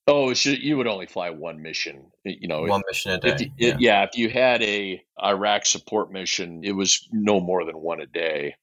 Oh, 0.08 0.30
you 0.30 0.76
would 0.76 0.86
only 0.86 1.06
fly 1.06 1.30
one 1.30 1.62
mission. 1.62 2.12
You 2.24 2.46
know, 2.46 2.62
one 2.62 2.82
mission 2.88 3.12
a 3.12 3.18
day. 3.18 3.28
If, 3.30 3.50
yeah. 3.58 3.76
yeah, 3.78 4.02
if 4.04 4.16
you 4.16 4.30
had 4.30 4.62
a 4.62 5.02
Iraq 5.22 5.66
support 5.66 6.12
mission, 6.12 6.60
it 6.62 6.72
was 6.72 7.08
no 7.10 7.40
more 7.40 7.64
than 7.64 7.76
one 7.76 8.00
a 8.00 8.06
day. 8.06 8.54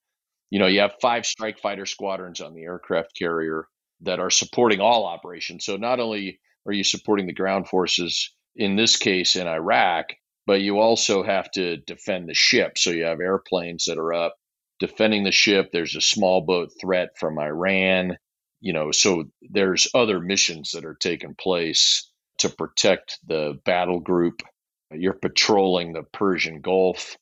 You 0.50 0.60
know, 0.60 0.68
you 0.68 0.80
have 0.80 0.94
five 1.02 1.26
strike 1.26 1.60
fighter 1.60 1.86
squadrons 1.86 2.40
on 2.40 2.54
the 2.54 2.64
aircraft 2.64 3.18
carrier 3.18 3.68
that 4.02 4.20
are 4.20 4.30
supporting 4.30 4.80
all 4.80 5.06
operations. 5.06 5.66
So 5.66 5.76
not 5.76 6.00
only 6.00 6.40
are 6.66 6.72
you 6.72 6.84
supporting 6.84 7.28
the 7.28 7.34
ground 7.34 7.68
forces 7.68 8.34
in 8.56 8.78
this 8.78 8.96
case 8.96 9.36
in 9.36 9.48
Iraq, 9.48 10.14
but 10.46 10.62
you 10.62 10.80
also 10.80 11.24
have 11.24 11.52
to 11.52 11.78
defend 11.78 12.30
the 12.30 12.34
ship. 12.34 12.78
So 12.78 12.92
you 12.92 13.04
have 13.04 13.20
airplanes 13.20 13.86
that 13.86 13.98
are 13.98 14.14
up 14.14 14.36
defending 14.80 15.24
the 15.24 15.32
ship. 15.32 15.72
There's 15.72 15.96
a 15.96 16.02
small 16.02 16.42
boat 16.42 16.70
threat 16.80 17.10
from 17.18 17.40
Iran 17.40 18.18
you 18.64 18.72
know, 18.72 18.92
so 18.92 19.26
there's 19.42 19.90
other 19.94 20.22
missions 20.22 20.72
that 20.72 20.86
are 20.86 20.96
taking 20.96 21.36
place 21.36 22.10
to 22.38 22.48
protect 22.48 23.20
the 23.28 23.60
battle 23.66 24.00
group. 24.00 24.42
You're 24.90 25.12
patrolling 25.12 25.92
the 25.92 26.04
Persian 26.04 26.62
Gulf, 26.62 27.18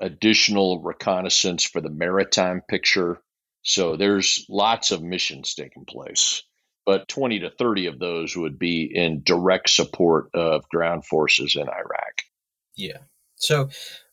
additional 0.00 0.82
reconnaissance 0.82 1.64
for 1.64 1.80
the 1.80 1.88
maritime 1.88 2.62
picture. 2.68 3.20
So 3.62 3.96
there's 3.96 4.44
lots 4.48 4.90
of 4.90 5.04
missions 5.04 5.54
taking 5.54 5.84
place, 5.84 6.42
but 6.84 7.06
20 7.06 7.38
to 7.38 7.50
30 7.50 7.86
of 7.86 8.00
those 8.00 8.36
would 8.36 8.58
be 8.58 8.90
in 8.92 9.22
direct 9.22 9.70
support 9.70 10.30
of 10.34 10.68
ground 10.68 11.06
forces 11.06 11.54
in 11.54 11.68
Iraq. 11.68 12.22
Yeah. 12.74 12.98
So, 13.36 13.68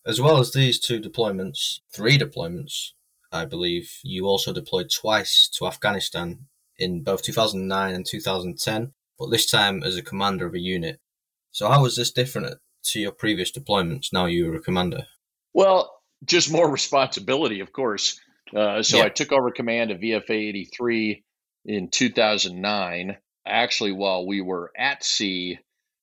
as 0.05 0.21
well 0.21 0.37
as 0.39 0.53
these 0.53 0.79
two 0.79 1.01
deployments, 1.01 1.79
three 1.91 2.19
deployments, 2.19 2.91
I 3.31 3.45
believe, 3.45 3.97
you 4.03 4.27
also 4.27 4.53
deployed 4.53 4.91
twice 4.91 5.49
to 5.53 5.65
Afghanistan 5.65 6.45
in 6.79 7.03
both 7.03 7.21
2009 7.21 7.93
and 7.93 8.05
2010, 8.05 8.93
but 9.17 9.29
this 9.29 9.49
time 9.49 9.83
as 9.83 9.97
a 9.97 10.01
commander 10.01 10.47
of 10.47 10.53
a 10.55 10.59
unit. 10.59 10.99
So, 11.51 11.69
how 11.69 11.83
was 11.83 11.95
this 11.95 12.11
different 12.11 12.57
to 12.85 12.99
your 12.99 13.11
previous 13.11 13.51
deployments 13.51 14.13
now 14.13 14.25
you 14.25 14.47
were 14.47 14.55
a 14.55 14.61
commander? 14.61 15.05
Well, 15.53 15.93
just 16.25 16.51
more 16.51 16.69
responsibility, 16.69 17.59
of 17.59 17.71
course. 17.71 18.19
Uh, 18.55 18.81
so 18.81 18.97
Yeah. 18.97 19.03
I 19.05 19.09
took 19.09 19.31
over 19.31 19.51
command 19.51 19.91
of 19.91 19.99
VFA 19.99 20.49
83 20.49 21.23
in 21.65 21.89
2009, 21.89 23.17
actually, 23.45 23.91
while 23.91 24.25
we 24.25 24.41
were 24.41 24.71
at 24.77 25.03
sea 25.03 25.59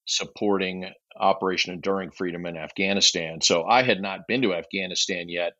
supporting 0.07 0.93
Operation 1.19 1.73
Enduring 1.73 2.11
Freedom 2.11 2.47
in 2.47 2.57
Afghanistan. 2.57 3.41
So 3.41 3.65
I 3.65 3.83
had 3.83 4.01
not 4.01 4.29
been 4.29 4.43
to 4.43 4.55
Afghanistan 4.55 5.29
yet, 5.29 5.55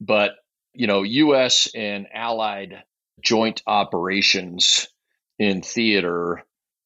but 0.00 0.32
you 0.74 0.86
know, 0.86 1.02
U.S. 1.02 1.68
and 1.74 2.06
allied 2.12 2.82
joint 3.22 3.62
operations 3.66 4.88
in 5.38 5.62
theater 5.62 6.42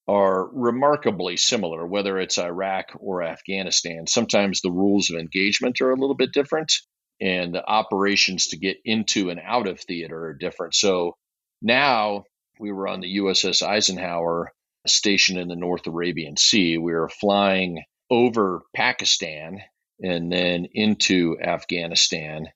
are 0.09 0.49
remarkably 0.53 1.37
similar, 1.37 1.87
whether 1.87 2.19
it's 2.19 2.39
Iraq 2.39 2.87
or 2.99 3.23
Afghanistan. 3.23 4.07
Sometimes 4.07 4.61
the 4.61 4.71
rules 4.71 5.11
of 5.11 5.19
engagement 5.19 5.81
are 5.81 5.91
a 5.91 5.97
little 5.97 6.17
bit 6.17 6.33
different, 6.33 6.73
and 7.21 7.55
the 7.55 7.65
operations 7.67 8.49
to 8.49 8.59
get 8.59 8.79
into 8.85 9.31
and 9.31 9.41
out 9.45 9.69
of 9.69 9.81
theater 9.81 10.25
are 10.25 10.35
different. 10.35 10.75
So 10.75 11.17
now 11.61 12.25
we 12.59 12.73
were 12.73 12.89
on 12.89 13.01
the 13.01 13.19
USS 13.19 13.63
Eisenhower 13.63 14.53
stationed 14.87 15.39
in 15.39 15.49
the 15.49 15.57
North 15.57 15.87
Arabian 15.87 16.37
Sea. 16.37 16.79
We 16.79 16.93
were 16.93 17.09
flying 17.09 17.85
over 18.11 18.63
Pakistan 18.75 19.61
and 20.03 20.33
then 20.33 20.67
into 20.73 21.39
Afghanistan. 21.41 22.49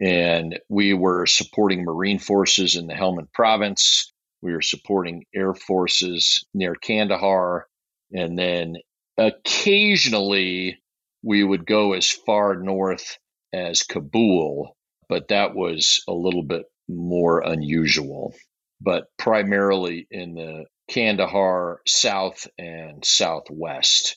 And 0.00 0.58
we 0.68 0.94
were 0.94 1.26
supporting 1.26 1.84
Marine 1.84 2.18
forces 2.18 2.74
in 2.76 2.86
the 2.86 2.94
Helmand 2.94 3.32
province. 3.34 4.12
We 4.42 4.52
were 4.52 4.62
supporting 4.62 5.26
air 5.34 5.54
forces 5.54 6.44
near 6.54 6.74
Kandahar. 6.74 7.66
And 8.12 8.38
then 8.38 8.76
occasionally 9.18 10.78
we 11.22 11.44
would 11.44 11.66
go 11.66 11.92
as 11.92 12.10
far 12.10 12.56
north 12.56 13.18
as 13.52 13.82
Kabul, 13.82 14.74
but 15.08 15.28
that 15.28 15.54
was 15.54 16.02
a 16.08 16.12
little 16.12 16.44
bit 16.44 16.64
more 16.88 17.40
unusual. 17.40 18.34
But 18.80 19.04
primarily 19.18 20.06
in 20.10 20.34
the 20.34 20.64
Kandahar 20.90 21.80
south 21.86 22.48
and 22.58 23.04
southwest 23.04 24.16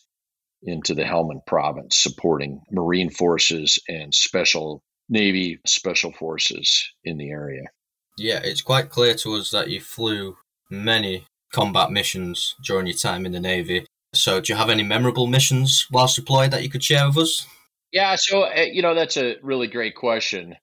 into 0.63 0.95
the 0.95 1.03
Helmand 1.03 1.45
province, 1.45 1.97
supporting 1.97 2.61
Marine 2.71 3.09
forces 3.09 3.79
and 3.89 4.15
special 4.15 4.81
Navy 5.09 5.59
special 5.65 6.11
forces 6.13 6.91
in 7.03 7.17
the 7.17 7.29
area. 7.29 7.63
Yeah, 8.17 8.41
it's 8.43 8.61
quite 8.61 8.89
clear 8.89 9.15
to 9.15 9.35
us 9.35 9.51
that 9.51 9.69
you 9.69 9.81
flew 9.81 10.37
many 10.69 11.25
combat 11.51 11.91
missions 11.91 12.55
during 12.63 12.87
your 12.87 12.97
time 12.97 13.25
in 13.25 13.31
the 13.31 13.39
Navy. 13.39 13.85
So, 14.13 14.39
do 14.39 14.53
you 14.53 14.57
have 14.57 14.69
any 14.69 14.83
memorable 14.83 15.27
missions 15.27 15.87
whilst 15.91 16.15
deployed 16.15 16.51
that 16.51 16.63
you 16.63 16.69
could 16.69 16.83
share 16.83 17.07
with 17.07 17.17
us? 17.17 17.47
Yeah, 17.91 18.15
so 18.17 18.43
uh, 18.43 18.65
you 18.71 18.81
know 18.81 18.95
that's 18.95 19.17
a 19.17 19.35
really 19.41 19.67
great 19.67 19.95
question. 19.95 20.55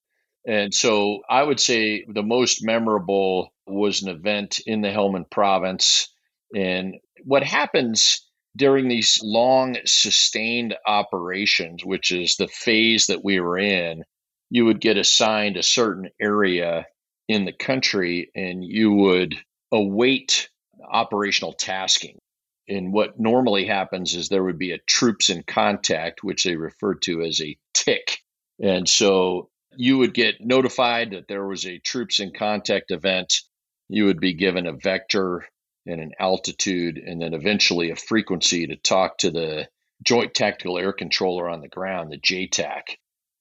And 0.46 0.72
so 0.72 1.20
I 1.29 1.42
would 1.42 1.61
say 1.61 2.05
the 2.09 2.22
most 2.22 2.64
memorable 2.64 3.53
was 3.66 4.03
an 4.03 4.09
event 4.09 4.61
in 4.66 4.81
the 4.81 4.88
Helmand 4.88 5.31
province. 5.31 6.09
And 6.55 6.96
what 7.24 7.44
happens 7.44 8.26
during 8.57 8.88
these 8.88 9.20
long 9.22 9.76
sustained 9.85 10.74
operations, 10.87 11.85
which 11.85 12.11
is 12.11 12.37
the 12.37 12.48
phase 12.48 13.07
that 13.07 13.22
we 13.22 13.38
were 13.38 13.59
in, 13.59 14.03
you 14.50 14.64
would 14.66 14.80
get 14.80 14.98
assigned 14.98 15.56
a 15.56 15.62
certain 15.62 16.10
area 16.20 16.86
in 17.28 17.44
the 17.44 17.52
country 17.52 18.30
and 18.34 18.64
you 18.64 18.92
would 18.92 19.36
await 19.72 20.48
operational 20.90 21.52
tasking. 21.52 22.18
And 22.68 22.92
what 22.92 23.18
normally 23.18 23.66
happens 23.66 24.14
is 24.14 24.28
there 24.28 24.44
would 24.44 24.58
be 24.58 24.72
a 24.72 24.78
troops 24.78 25.28
in 25.28 25.42
contact, 25.44 26.22
which 26.22 26.44
they 26.44 26.56
refer 26.56 26.94
to 26.96 27.22
as 27.22 27.40
a 27.40 27.56
tick. 27.74 28.18
And 28.62 28.88
so 28.88 29.48
you 29.76 29.98
would 29.98 30.14
get 30.14 30.40
notified 30.40 31.12
that 31.12 31.28
there 31.28 31.46
was 31.46 31.66
a 31.66 31.78
troops 31.78 32.20
in 32.20 32.32
contact 32.32 32.90
event. 32.90 33.34
You 33.88 34.06
would 34.06 34.20
be 34.20 34.34
given 34.34 34.66
a 34.66 34.72
vector 34.72 35.46
and 35.86 36.00
an 36.00 36.12
altitude, 36.18 36.98
and 36.98 37.20
then 37.20 37.34
eventually 37.34 37.90
a 37.90 37.96
frequency 37.96 38.66
to 38.66 38.76
talk 38.76 39.18
to 39.18 39.30
the 39.30 39.68
Joint 40.04 40.34
Tactical 40.34 40.78
Air 40.78 40.92
Controller 40.92 41.48
on 41.48 41.60
the 41.60 41.68
ground, 41.68 42.12
the 42.12 42.18
JTAC. 42.18 42.82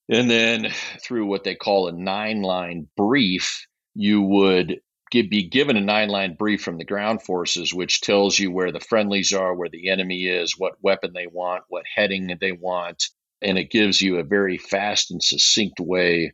And 0.10 0.30
then 0.30 0.72
through 1.04 1.28
what 1.28 1.44
they 1.44 1.56
call 1.56 1.88
a 1.88 1.92
nine 1.92 2.42
line 2.42 2.88
brief, 2.98 3.68
you 3.94 4.22
would 4.22 4.80
give, 5.12 5.30
be 5.30 5.48
given 5.48 5.78
a 5.78 5.82
nine 5.82 6.10
line 6.10 6.34
brief 6.34 6.62
from 6.62 6.78
the 6.78 6.86
ground 6.86 7.22
forces, 7.22 7.74
which 7.74 8.02
tells 8.02 8.40
you 8.40 8.52
where 8.52 8.72
the 8.72 8.80
friendlies 8.80 9.34
are, 9.34 9.54
where 9.54 9.70
the 9.70 9.90
enemy 9.90 10.26
is, 10.26 10.58
what 10.58 10.82
weapon 10.82 11.14
they 11.14 11.28
want, 11.28 11.64
what 11.70 11.86
heading 11.96 12.36
they 12.42 12.52
want. 12.52 13.04
And 13.42 13.58
it 13.58 13.72
gives 13.72 14.02
you 14.02 14.18
a 14.18 14.24
very 14.24 14.58
fast 14.58 15.12
and 15.12 15.24
succinct 15.24 15.80
way 15.80 16.34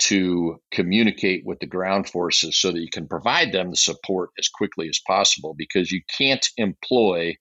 to 0.00 0.58
communicate 0.70 1.44
with 1.44 1.60
the 1.60 1.66
ground 1.66 2.08
forces 2.08 2.58
so 2.58 2.72
that 2.72 2.80
you 2.80 2.88
can 2.90 3.06
provide 3.06 3.52
them 3.52 3.70
the 3.70 3.76
support 3.76 4.30
as 4.38 4.48
quickly 4.48 4.88
as 4.88 4.98
possible 5.06 5.54
because 5.56 5.92
you 5.92 6.00
can't 6.16 6.48
employ 6.56 7.36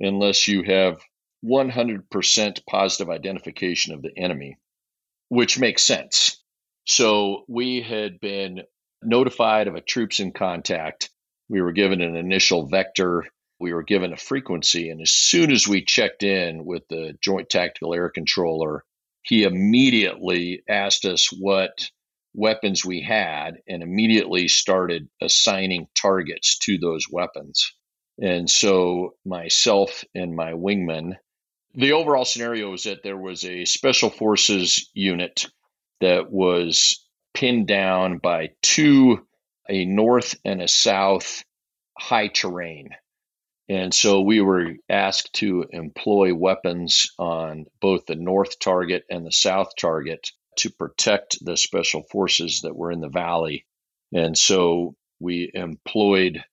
unless 0.00 0.48
you 0.48 0.64
have 0.64 1.00
100% 1.44 2.60
positive 2.68 3.08
identification 3.08 3.94
of 3.94 4.02
the 4.02 4.10
enemy, 4.16 4.56
which 5.32 5.58
makes 5.58 5.82
sense. 5.82 6.44
So 6.84 7.44
we 7.48 7.80
had 7.80 8.20
been 8.20 8.64
notified 9.02 9.66
of 9.66 9.74
a 9.74 9.80
troops 9.80 10.20
in 10.20 10.32
contact. 10.32 11.08
We 11.48 11.62
were 11.62 11.72
given 11.72 12.02
an 12.02 12.16
initial 12.16 12.66
vector. 12.66 13.24
We 13.58 13.72
were 13.72 13.82
given 13.82 14.12
a 14.12 14.18
frequency. 14.18 14.90
And 14.90 15.00
as 15.00 15.10
soon 15.10 15.50
as 15.50 15.66
we 15.66 15.86
checked 15.86 16.22
in 16.22 16.66
with 16.66 16.82
the 16.90 17.14
Joint 17.22 17.48
Tactical 17.48 17.94
Air 17.94 18.10
Controller, 18.10 18.84
he 19.22 19.44
immediately 19.44 20.64
asked 20.68 21.06
us 21.06 21.28
what 21.32 21.88
weapons 22.34 22.84
we 22.84 23.00
had 23.00 23.54
and 23.66 23.82
immediately 23.82 24.48
started 24.48 25.08
assigning 25.22 25.86
targets 25.94 26.58
to 26.64 26.76
those 26.76 27.06
weapons. 27.10 27.72
And 28.20 28.50
so 28.50 29.14
myself 29.24 30.04
and 30.14 30.36
my 30.36 30.52
wingman, 30.52 31.14
the 31.74 31.92
overall 31.92 32.24
scenario 32.24 32.70
was 32.70 32.84
that 32.84 33.02
there 33.02 33.16
was 33.16 33.44
a 33.44 33.64
special 33.64 34.10
forces 34.10 34.90
unit 34.94 35.46
that 36.00 36.30
was 36.30 37.06
pinned 37.34 37.66
down 37.66 38.18
by 38.18 38.50
two, 38.62 39.26
a 39.68 39.84
north 39.84 40.34
and 40.44 40.60
a 40.60 40.68
south 40.68 41.44
high 41.98 42.28
terrain. 42.28 42.90
And 43.68 43.94
so 43.94 44.20
we 44.20 44.40
were 44.40 44.74
asked 44.88 45.32
to 45.34 45.64
employ 45.70 46.34
weapons 46.34 47.06
on 47.18 47.66
both 47.80 48.06
the 48.06 48.16
north 48.16 48.58
target 48.58 49.04
and 49.08 49.24
the 49.24 49.32
south 49.32 49.70
target 49.78 50.30
to 50.58 50.70
protect 50.70 51.42
the 51.42 51.56
special 51.56 52.02
forces 52.02 52.62
that 52.62 52.76
were 52.76 52.92
in 52.92 53.00
the 53.00 53.08
valley. 53.08 53.64
And 54.12 54.36
so 54.36 54.94
we 55.20 55.50
employed 55.54 56.44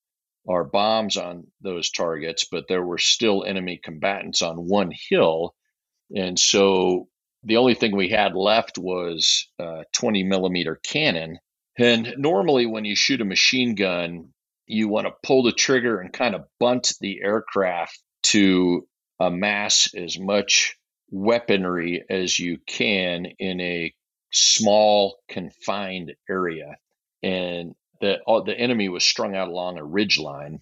our 0.50 0.64
bombs 0.64 1.16
on 1.16 1.46
those 1.62 1.92
targets, 1.92 2.46
but 2.52 2.68
there 2.68 2.84
were 2.84 2.98
still 2.98 3.44
enemy 3.44 3.80
combatants 3.82 4.42
on 4.42 4.68
one 4.68 4.92
hill. 5.10 5.54
And 6.14 6.38
so 6.40 7.08
the 7.44 7.58
only 7.58 7.76
thing 7.76 7.96
we 7.96 8.10
had 8.10 8.36
left 8.36 8.78
was 8.78 9.48
a 9.60 9.84
20 9.94 10.24
millimeter 10.24 10.80
cannon. 10.84 11.38
And 11.78 12.16
normally, 12.18 12.66
when 12.66 12.84
you 12.84 12.96
shoot 12.96 13.22
a 13.22 13.26
machine 13.26 13.76
gun, 13.76 14.30
you 14.66 14.88
want 14.88 15.08
to 15.08 15.14
pull 15.24 15.44
the 15.44 15.52
trigger 15.52 16.00
and 16.00 16.12
kind 16.12 16.36
of 16.36 16.46
bunt 16.60 16.94
the 17.00 17.22
aircraft 17.24 18.02
to 18.24 18.88
amass 19.20 19.94
as 19.96 20.20
much 20.20 20.76
weaponry 21.12 22.04
as 22.10 22.38
you 22.38 22.58
can 22.68 23.26
in 23.38 23.62
a 23.62 23.94
small 24.32 25.20
confined 25.30 26.14
area 26.30 26.76
and 27.24 27.74
the 28.02 28.18
the 28.46 28.58
enemy 28.58 28.90
was 28.90 29.04
strung 29.04 29.36
out 29.36 29.48
along 29.48 29.78
a 29.78 29.84
ridge 29.84 30.20
line 30.20 30.62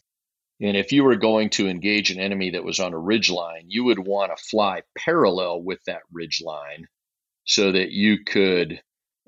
and 0.59 0.75
if 0.75 0.91
you 0.91 1.03
were 1.03 1.15
going 1.15 1.49
to 1.49 1.67
engage 1.67 2.09
an 2.11 2.19
enemy 2.19 2.51
that 2.51 2.63
was 2.63 2.79
on 2.79 2.93
a 2.93 2.99
ridge 2.99 3.29
line 3.29 3.65
you 3.67 3.83
would 3.83 3.99
want 3.99 4.35
to 4.35 4.43
fly 4.43 4.81
parallel 4.97 5.61
with 5.61 5.79
that 5.85 6.01
ridge 6.11 6.41
line 6.43 6.87
so 7.45 7.71
that 7.71 7.91
you 7.91 8.23
could 8.25 8.81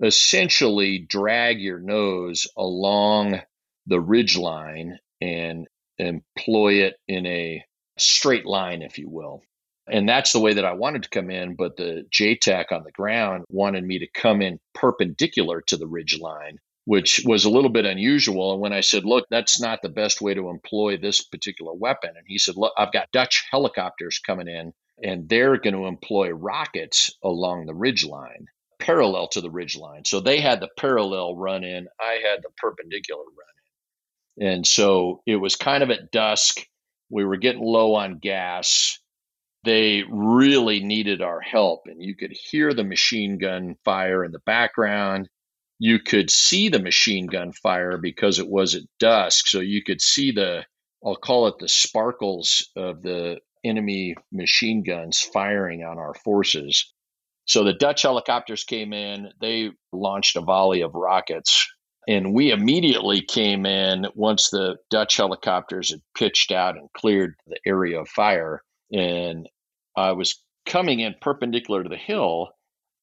essentially 0.03 0.99
drag 0.99 1.59
your 1.59 1.79
nose 1.79 2.47
along 2.57 3.39
the 3.87 3.99
ridge 3.99 4.37
line 4.37 4.97
and 5.21 5.67
employ 5.97 6.75
it 6.75 6.95
in 7.07 7.25
a 7.25 7.63
straight 7.97 8.45
line 8.45 8.81
if 8.81 8.97
you 8.97 9.09
will 9.09 9.41
and 9.89 10.07
that's 10.07 10.33
the 10.33 10.39
way 10.39 10.53
that 10.53 10.65
I 10.65 10.73
wanted 10.73 11.03
to 11.03 11.09
come 11.09 11.29
in. 11.29 11.55
But 11.55 11.77
the 11.77 12.05
JTAC 12.11 12.71
on 12.71 12.83
the 12.83 12.91
ground 12.91 13.45
wanted 13.49 13.83
me 13.83 13.99
to 13.99 14.07
come 14.13 14.41
in 14.41 14.59
perpendicular 14.73 15.61
to 15.67 15.77
the 15.77 15.87
ridge 15.87 16.19
line, 16.19 16.59
which 16.89 17.21
was 17.23 17.45
a 17.45 17.51
little 17.51 17.69
bit 17.69 17.85
unusual. 17.85 18.51
And 18.51 18.59
when 18.59 18.73
I 18.73 18.79
said, 18.79 19.05
look, 19.05 19.27
that's 19.29 19.61
not 19.61 19.83
the 19.83 19.89
best 19.89 20.21
way 20.21 20.33
to 20.33 20.49
employ 20.49 20.97
this 20.97 21.21
particular 21.21 21.71
weapon, 21.71 22.09
and 22.15 22.25
he 22.25 22.39
said, 22.39 22.55
look, 22.57 22.73
I've 22.79 22.91
got 22.91 23.11
Dutch 23.11 23.45
helicopters 23.51 24.17
coming 24.17 24.47
in, 24.47 24.73
and 25.03 25.29
they're 25.29 25.57
going 25.57 25.75
to 25.75 25.85
employ 25.85 26.31
rockets 26.31 27.15
along 27.23 27.67
the 27.67 27.75
ridge 27.75 28.03
line. 28.03 28.47
Parallel 28.79 29.27
to 29.33 29.41
the 29.41 29.51
ridge 29.51 29.77
line. 29.77 30.03
So 30.03 30.19
they 30.19 30.41
had 30.41 30.61
the 30.61 30.69
parallel 30.79 31.35
run 31.35 31.63
in, 31.63 31.87
I 32.01 32.21
had 32.27 32.39
the 32.41 32.49
perpendicular 32.57 33.21
run 33.21 34.47
in. 34.47 34.47
And 34.47 34.65
so 34.65 35.21
it 35.27 35.35
was 35.35 35.55
kind 35.55 35.83
of 35.83 35.91
at 35.91 36.09
dusk. 36.09 36.65
We 37.11 37.23
were 37.23 37.37
getting 37.37 37.61
low 37.61 37.93
on 37.93 38.17
gas 38.17 38.97
they 39.63 40.03
really 40.09 40.79
needed 40.79 41.21
our 41.21 41.41
help. 41.41 41.81
And 41.85 42.01
you 42.01 42.15
could 42.15 42.31
hear 42.31 42.73
the 42.73 42.83
machine 42.83 43.37
gun 43.37 43.75
fire 43.83 44.23
in 44.23 44.31
the 44.31 44.39
background. 44.39 45.27
You 45.79 45.99
could 45.99 46.29
see 46.29 46.69
the 46.69 46.79
machine 46.79 47.27
gun 47.27 47.53
fire 47.53 47.97
because 47.97 48.37
it 48.37 48.49
was 48.49 48.75
at 48.75 48.83
dusk. 48.99 49.47
So 49.47 49.59
you 49.59 49.83
could 49.83 50.01
see 50.01 50.31
the, 50.31 50.65
I'll 51.03 51.15
call 51.15 51.47
it 51.47 51.55
the 51.59 51.69
sparkles 51.69 52.69
of 52.75 53.01
the 53.01 53.39
enemy 53.63 54.15
machine 54.31 54.83
guns 54.83 55.21
firing 55.21 55.83
on 55.83 55.97
our 55.97 56.13
forces. 56.13 56.93
So 57.45 57.63
the 57.63 57.73
Dutch 57.73 58.03
helicopters 58.03 58.63
came 58.63 58.93
in, 58.93 59.31
they 59.41 59.71
launched 59.91 60.35
a 60.35 60.41
volley 60.41 60.81
of 60.81 60.93
rockets. 60.93 61.67
And 62.07 62.33
we 62.33 62.51
immediately 62.51 63.21
came 63.21 63.65
in 63.65 64.07
once 64.15 64.49
the 64.49 64.77
Dutch 64.89 65.17
helicopters 65.17 65.91
had 65.91 66.01
pitched 66.17 66.51
out 66.51 66.77
and 66.77 66.91
cleared 66.93 67.35
the 67.47 67.59
area 67.65 67.99
of 68.01 68.09
fire. 68.09 68.63
And 68.91 69.47
I 69.95 70.11
was 70.13 70.41
coming 70.65 70.99
in 71.01 71.15
perpendicular 71.21 71.83
to 71.83 71.89
the 71.89 71.97
hill, 71.97 72.49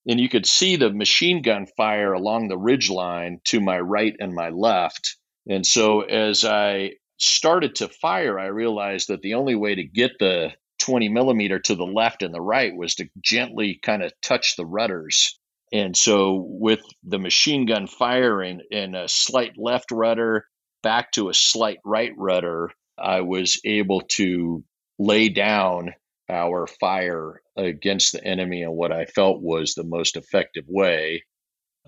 and 0.07 0.21
you 0.21 0.29
could 0.29 0.47
see 0.47 0.77
the 0.77 0.92
machine 0.92 1.42
gun 1.42 1.66
fire 1.77 2.12
along 2.12 2.49
the 2.49 2.59
ridge 2.59 2.90
line 2.90 3.40
to 3.45 3.61
my 3.61 3.79
right 3.79 4.14
and 4.19 4.35
my 4.35 4.51
left. 4.51 5.16
And 5.49 5.66
so 5.66 6.03
as 6.03 6.45
I 6.45 6.92
started 7.19 7.77
to 7.77 7.88
fire, 7.88 8.38
I 8.38 8.47
realized 8.47 9.09
that 9.09 9.23
the 9.23 9.35
only 9.35 9.55
way 9.55 9.75
to 9.75 9.85
get 9.85 10.12
the 10.19 10.53
20 10.79 11.09
millimeter 11.09 11.59
to 11.59 11.75
the 11.75 11.87
left 11.87 12.23
and 12.23 12.35
the 12.35 12.40
right 12.40 12.77
was 12.77 12.95
to 12.97 13.09
gently 13.21 13.81
kind 13.83 14.03
of 14.03 14.12
touch 14.23 14.57
the 14.57 14.66
rudders. 14.66 15.38
And 15.73 15.97
so, 15.97 16.45
with 16.49 16.81
the 17.03 17.19
machine 17.19 17.66
gun 17.66 17.88
firing 17.88 18.61
and 18.71 18.95
a 18.95 19.09
slight 19.09 19.55
left 19.57 19.90
rudder 19.90 20.47
back 20.83 21.11
to 21.12 21.29
a 21.29 21.35
slight 21.35 21.79
right 21.85 22.12
rudder, 22.16 22.71
I 22.97 23.23
was 23.23 23.61
able 23.64 24.03
to 24.12 24.62
lay 24.99 25.29
down 25.29 25.95
our 26.29 26.69
fire 26.69 27.42
against 27.57 28.12
the 28.12 28.25
enemy 28.25 28.62
in 28.62 28.73
what 28.73 28.92
I 28.92 29.07
felt 29.07 29.40
was 29.40 29.75
the 29.75 29.85
most 29.85 30.16
effective 30.16 30.64
way. 30.69 31.25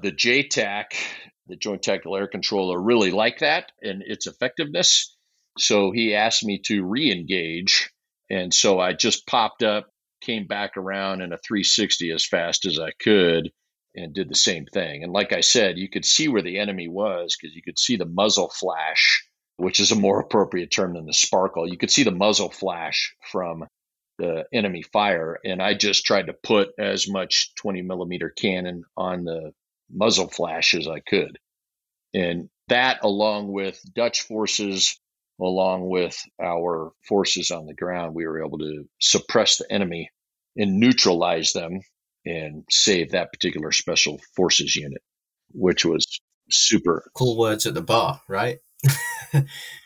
The 0.03 0.13
JTAC, 0.13 0.85
the 1.47 1.57
Joint 1.57 1.83
Tactical 1.83 2.17
Air 2.17 2.29
Controller, 2.29 2.81
really 2.81 3.11
liked 3.11 3.41
that 3.41 3.73
and 3.83 4.03
its 4.03 4.27
effectiveness. 4.27 5.17
So 5.59 5.91
he 5.91 6.15
asked 6.15 6.45
me 6.45 6.61
to 6.67 6.85
re 6.85 7.11
engage 7.11 7.91
and 8.31 8.53
so 8.53 8.79
I 8.79 8.93
just 8.93 9.27
popped 9.27 9.63
up, 9.63 9.89
came 10.21 10.47
back 10.47 10.77
around 10.77 11.23
in 11.23 11.33
a 11.33 11.39
360 11.39 12.11
as 12.11 12.27
fast 12.27 12.67
as 12.67 12.79
I 12.79 12.91
could, 13.01 13.51
and 13.95 14.15
did 14.15 14.29
the 14.29 14.35
same 14.35 14.67
thing. 14.67 15.03
And 15.03 15.13
like 15.13 15.33
I 15.33 15.41
said, 15.41 15.79
you 15.79 15.89
could 15.89 16.05
see 16.05 16.29
where 16.29 16.43
the 16.43 16.59
enemy 16.59 16.89
was 16.89 17.37
because 17.37 17.57
you 17.57 17.63
could 17.63 17.79
see 17.79 17.97
the 17.97 18.05
muzzle 18.05 18.51
flash, 18.51 19.27
which 19.57 19.81
is 19.81 19.91
a 19.91 19.97
more 19.97 20.21
appropriate 20.21 20.71
term 20.71 20.95
than 20.95 21.07
the 21.07 21.15
sparkle. 21.15 21.69
You 21.69 21.79
could 21.79 21.91
see 21.91 22.03
the 22.03 22.11
muzzle 22.11 22.51
flash 22.51 23.15
from 23.31 23.67
the 24.19 24.45
enemy 24.53 24.83
fire. 24.83 25.39
And 25.45 25.63
I 25.63 25.75
just 25.75 26.05
tried 26.05 26.27
to 26.27 26.33
put 26.33 26.71
as 26.79 27.09
much 27.09 27.55
20 27.57 27.83
millimeter 27.83 28.31
cannon 28.31 28.85
on 28.97 29.25
the 29.25 29.53
muzzle 29.91 30.29
flash 30.29 30.75
as 30.75 30.89
I 30.89 31.01
could. 31.01 31.39
And 32.15 32.49
that, 32.69 32.99
along 33.03 33.53
with 33.53 33.81
Dutch 33.95 34.23
forces 34.23 34.99
along 35.41 35.89
with 35.89 36.21
our 36.43 36.93
forces 37.07 37.51
on 37.51 37.67
the 37.67 37.75
ground, 37.75 38.15
we 38.15 38.27
were 38.27 38.45
able 38.45 38.59
to 38.59 38.85
suppress 39.01 39.59
the 39.59 39.73
enemy 39.73 40.11
and 40.57 40.81
neutralize 40.81 41.53
them 41.53 41.81
and 42.27 42.65
save 42.69 43.13
that 43.13 43.33
particular 43.33 43.71
special 43.73 44.21
forces 44.35 44.75
unit, 44.75 45.01
which 45.53 45.85
was 45.85 46.21
super 46.51 47.05
cool 47.15 47.39
words 47.39 47.67
at 47.67 47.75
the 47.75 47.83
bar, 47.83 48.21
right? 48.29 48.59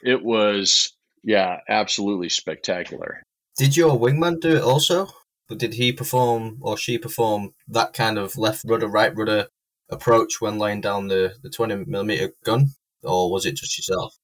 it 0.02 0.22
was, 0.22 0.92
yeah, 1.22 1.58
absolutely 1.68 2.28
spectacular. 2.28 3.22
Did 3.56 3.76
your 3.76 3.98
wingman 3.98 4.40
do 4.40 4.56
it 4.56 4.62
also? 4.62 5.08
But 5.48 5.58
did 5.58 5.74
he 5.74 5.92
perform 5.92 6.58
or 6.60 6.76
she 6.78 6.98
perform 6.98 7.54
that 7.68 7.92
kind 7.92 8.18
of 8.18 8.38
left 8.38 8.64
rudder, 8.64 8.88
right 8.88 9.14
rudder 9.14 9.48
approach 9.90 10.40
when 10.40 10.58
laying 10.58 10.80
down 10.80 11.08
the, 11.08 11.34
the 11.42 11.50
20 11.50 11.84
millimeter 11.86 12.32
gun? 12.44 12.68
Or 13.02 13.30
was 13.30 13.44
it 13.44 13.56
just 13.56 13.76
yourself? 13.76 14.16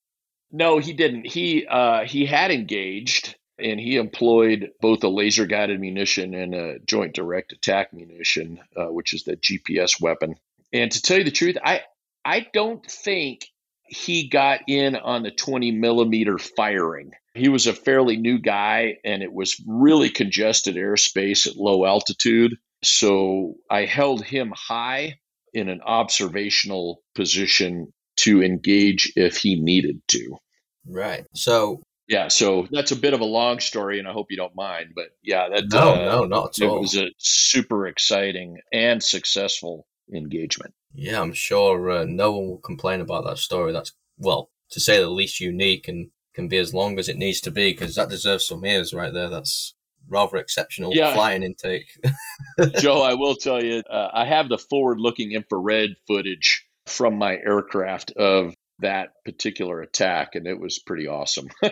No, 0.51 0.79
he 0.79 0.93
didn't. 0.93 1.27
He 1.27 1.67
uh, 1.67 2.05
he 2.05 2.25
had 2.25 2.51
engaged 2.51 3.37
and 3.59 3.79
he 3.79 3.97
employed 3.97 4.71
both 4.81 5.03
a 5.05 5.09
laser 5.09 5.47
guided 5.47 5.81
munition 5.81 6.33
and 6.35 6.55
a 6.55 6.79
joint 6.79 7.15
direct 7.15 7.53
attack 7.53 7.93
munition, 7.93 8.61
uh, 8.77 8.87
which 8.87 9.13
is 9.13 9.25
the 9.25 9.37
GPS 9.37 10.01
weapon. 10.01 10.37
And 10.73 10.91
to 10.91 11.03
tell 11.03 11.19
you 11.19 11.25
the 11.25 11.31
truth, 11.31 11.59
I 11.63 11.83
I 12.25 12.47
don't 12.53 12.85
think 12.89 13.47
he 13.87 14.29
got 14.29 14.61
in 14.69 14.97
on 14.97 15.23
the 15.23 15.31
20 15.31 15.73
millimeter 15.73 16.39
firing. 16.39 17.13
He 17.39 17.49
was 17.49 17.67
a 17.67 17.73
fairly 17.73 18.17
new 18.17 18.39
guy, 18.39 18.97
and 19.05 19.23
it 19.23 19.33
was 19.33 19.63
really 19.67 20.11
congested 20.11 20.77
airspace 20.77 21.47
at 21.47 21.57
low 21.57 21.85
altitude. 21.85 22.57
So 22.83 23.55
I 23.71 23.85
held 23.85 24.25
him 24.25 24.53
high 24.57 25.19
in 25.53 25.69
an 25.69 25.81
observational 25.83 27.03
position 27.15 27.93
to 28.19 28.43
engage 28.43 29.13
if 29.17 29.37
he 29.39 29.61
needed 29.61 30.01
to. 30.09 30.37
Right. 30.87 31.27
So 31.35 31.83
yeah, 32.09 32.29
so 32.29 32.67
that's 32.71 32.91
a 32.91 32.97
bit 32.97 33.13
of 33.13 33.21
a 33.21 33.27
long 33.27 33.61
story, 33.61 33.99
and 33.99 34.09
I 34.09 34.13
hope 34.13 34.29
you 34.31 34.39
don't 34.39 34.57
mind. 34.57 34.93
But 34.95 35.09
yeah, 35.23 35.49
that 35.51 35.65
no, 35.71 35.93
uh, 35.93 35.97
no, 35.97 36.25
not 36.25 36.59
at 36.59 36.65
it 36.65 36.69
all. 36.69 36.81
Was 36.81 36.97
a 36.97 37.11
super 37.19 37.87
exciting 37.87 38.59
and 38.73 39.03
successful 39.03 39.87
engagement. 40.15 40.73
Yeah, 40.95 41.21
I'm 41.21 41.35
sure 41.35 41.91
uh, 41.91 42.05
no 42.09 42.33
one 42.33 42.49
will 42.49 42.59
complain 42.59 43.03
about 43.03 43.25
that 43.27 43.37
story. 43.37 43.73
That's 43.73 43.93
well, 44.17 44.51
to 44.71 44.81
say 44.81 44.99
the 44.99 45.11
least, 45.11 45.39
unique 45.39 45.87
and 45.87 46.09
can 46.39 46.47
be 46.47 46.57
as 46.57 46.73
long 46.73 47.01
as 47.01 47.09
it 47.09 47.17
needs 47.17 47.41
to 47.41 47.51
be 47.51 47.73
because 47.73 47.97
that 47.97 48.09
deserves 48.09 48.47
some 48.47 48.65
ears 48.65 48.95
right 48.95 49.13
there. 49.13 49.29
That's 49.29 49.75
rather 50.09 50.37
exceptional 50.37 50.95
yeah. 50.95 51.13
flying 51.13 51.43
intake. 51.43 51.89
Joe, 52.79 53.03
I 53.03 53.15
will 53.15 53.35
tell 53.35 53.63
you, 53.63 53.83
uh, 53.91 54.11
I 54.13 54.25
have 54.25 54.49
the 54.49 54.57
forward-looking 54.57 55.33
infrared 55.33 55.97
footage 56.07 56.65
from 56.87 57.19
my 57.19 57.33
aircraft 57.33 58.13
of 58.13 58.55
that 58.79 59.09
particular 59.25 59.81
attack, 59.81 60.37
and 60.37 60.47
it 60.47 60.61
was 60.61 60.79
pretty 60.79 61.09
awesome. 61.09 61.49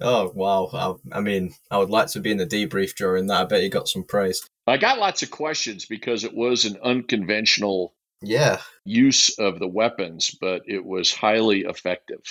oh 0.00 0.30
wow! 0.36 1.00
I, 1.12 1.18
I, 1.18 1.20
mean, 1.20 1.54
I 1.72 1.78
would 1.78 1.90
like 1.90 2.06
to 2.12 2.20
be 2.20 2.30
in 2.30 2.36
the 2.36 2.46
debrief 2.46 2.94
during 2.94 3.26
that. 3.26 3.40
I 3.40 3.44
bet 3.44 3.64
you 3.64 3.70
got 3.70 3.88
some 3.88 4.04
praise. 4.04 4.46
I 4.68 4.76
got 4.76 5.00
lots 5.00 5.24
of 5.24 5.32
questions 5.32 5.84
because 5.84 6.22
it 6.22 6.32
was 6.32 6.64
an 6.64 6.78
unconventional 6.84 7.96
yeah 8.22 8.60
use 8.84 9.36
of 9.40 9.58
the 9.58 9.66
weapons, 9.66 10.32
but 10.40 10.62
it 10.66 10.84
was 10.84 11.12
highly 11.12 11.62
effective. 11.62 12.22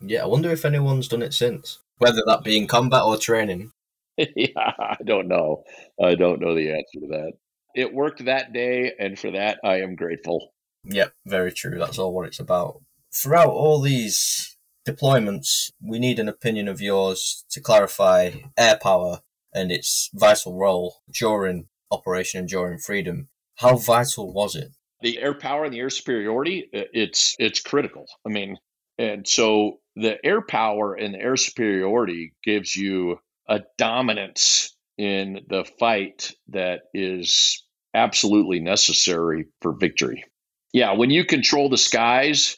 Yeah, 0.00 0.22
I 0.22 0.26
wonder 0.26 0.50
if 0.50 0.64
anyone's 0.64 1.08
done 1.08 1.22
it 1.22 1.34
since, 1.34 1.78
whether 1.98 2.22
that 2.26 2.44
be 2.44 2.56
in 2.56 2.66
combat 2.66 3.02
or 3.02 3.16
training. 3.16 3.72
yeah, 4.16 4.72
I 4.78 4.96
don't 5.04 5.28
know. 5.28 5.64
I 6.02 6.14
don't 6.14 6.40
know 6.40 6.54
the 6.54 6.70
answer 6.70 7.00
to 7.00 7.06
that. 7.08 7.32
It 7.74 7.94
worked 7.94 8.24
that 8.24 8.52
day, 8.52 8.92
and 8.98 9.18
for 9.18 9.30
that, 9.32 9.58
I 9.62 9.80
am 9.80 9.94
grateful. 9.94 10.52
Yep, 10.84 11.12
very 11.26 11.52
true. 11.52 11.78
That's 11.78 11.98
all 11.98 12.12
what 12.12 12.26
it's 12.26 12.40
about. 12.40 12.80
Throughout 13.12 13.50
all 13.50 13.80
these 13.80 14.56
deployments, 14.88 15.70
we 15.82 15.98
need 15.98 16.18
an 16.18 16.28
opinion 16.28 16.68
of 16.68 16.80
yours 16.80 17.44
to 17.50 17.60
clarify 17.60 18.32
air 18.58 18.78
power 18.82 19.20
and 19.54 19.70
its 19.70 20.10
vital 20.14 20.56
role 20.56 20.96
during 21.12 21.68
Operation 21.90 22.40
Enduring 22.40 22.78
Freedom. 22.78 23.28
How 23.56 23.76
vital 23.76 24.32
was 24.32 24.54
it? 24.56 24.70
The 25.02 25.18
air 25.18 25.34
power 25.34 25.64
and 25.64 25.72
the 25.72 25.80
air 25.80 25.90
superiority, 25.90 26.68
it's 26.72 27.34
it's 27.38 27.60
critical. 27.60 28.06
I 28.26 28.30
mean, 28.30 28.58
and 28.98 29.26
so 29.26 29.79
the 30.00 30.16
air 30.24 30.40
power 30.40 30.94
and 30.94 31.14
the 31.14 31.20
air 31.20 31.36
superiority 31.36 32.34
gives 32.42 32.74
you 32.74 33.18
a 33.48 33.60
dominance 33.78 34.76
in 34.96 35.40
the 35.48 35.64
fight 35.78 36.32
that 36.48 36.82
is 36.94 37.64
absolutely 37.94 38.60
necessary 38.60 39.46
for 39.60 39.72
victory. 39.72 40.24
Yeah, 40.72 40.92
when 40.92 41.10
you 41.10 41.24
control 41.24 41.68
the 41.68 41.78
skies, 41.78 42.56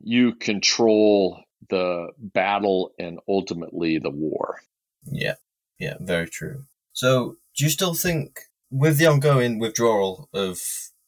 you 0.00 0.34
control 0.34 1.42
the 1.70 2.08
battle 2.18 2.92
and 2.98 3.18
ultimately 3.28 3.98
the 3.98 4.10
war. 4.10 4.60
Yeah, 5.04 5.34
yeah, 5.78 5.94
very 6.00 6.28
true. 6.28 6.64
So, 6.92 7.36
do 7.56 7.64
you 7.64 7.70
still 7.70 7.94
think, 7.94 8.40
with 8.70 8.98
the 8.98 9.06
ongoing 9.06 9.58
withdrawal 9.58 10.28
of 10.34 10.60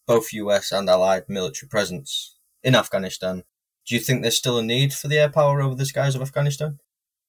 both 0.06 0.32
US 0.32 0.72
and 0.72 0.88
Allied 0.88 1.28
military 1.28 1.68
presence 1.68 2.36
in 2.62 2.74
Afghanistan, 2.74 3.44
do 3.86 3.94
you 3.94 4.00
think 4.00 4.22
there's 4.22 4.36
still 4.36 4.58
a 4.58 4.62
need 4.62 4.92
for 4.92 5.08
the 5.08 5.18
air 5.18 5.30
power 5.30 5.62
over 5.62 5.74
the 5.74 5.86
skies 5.86 6.14
of 6.14 6.22
Afghanistan? 6.22 6.78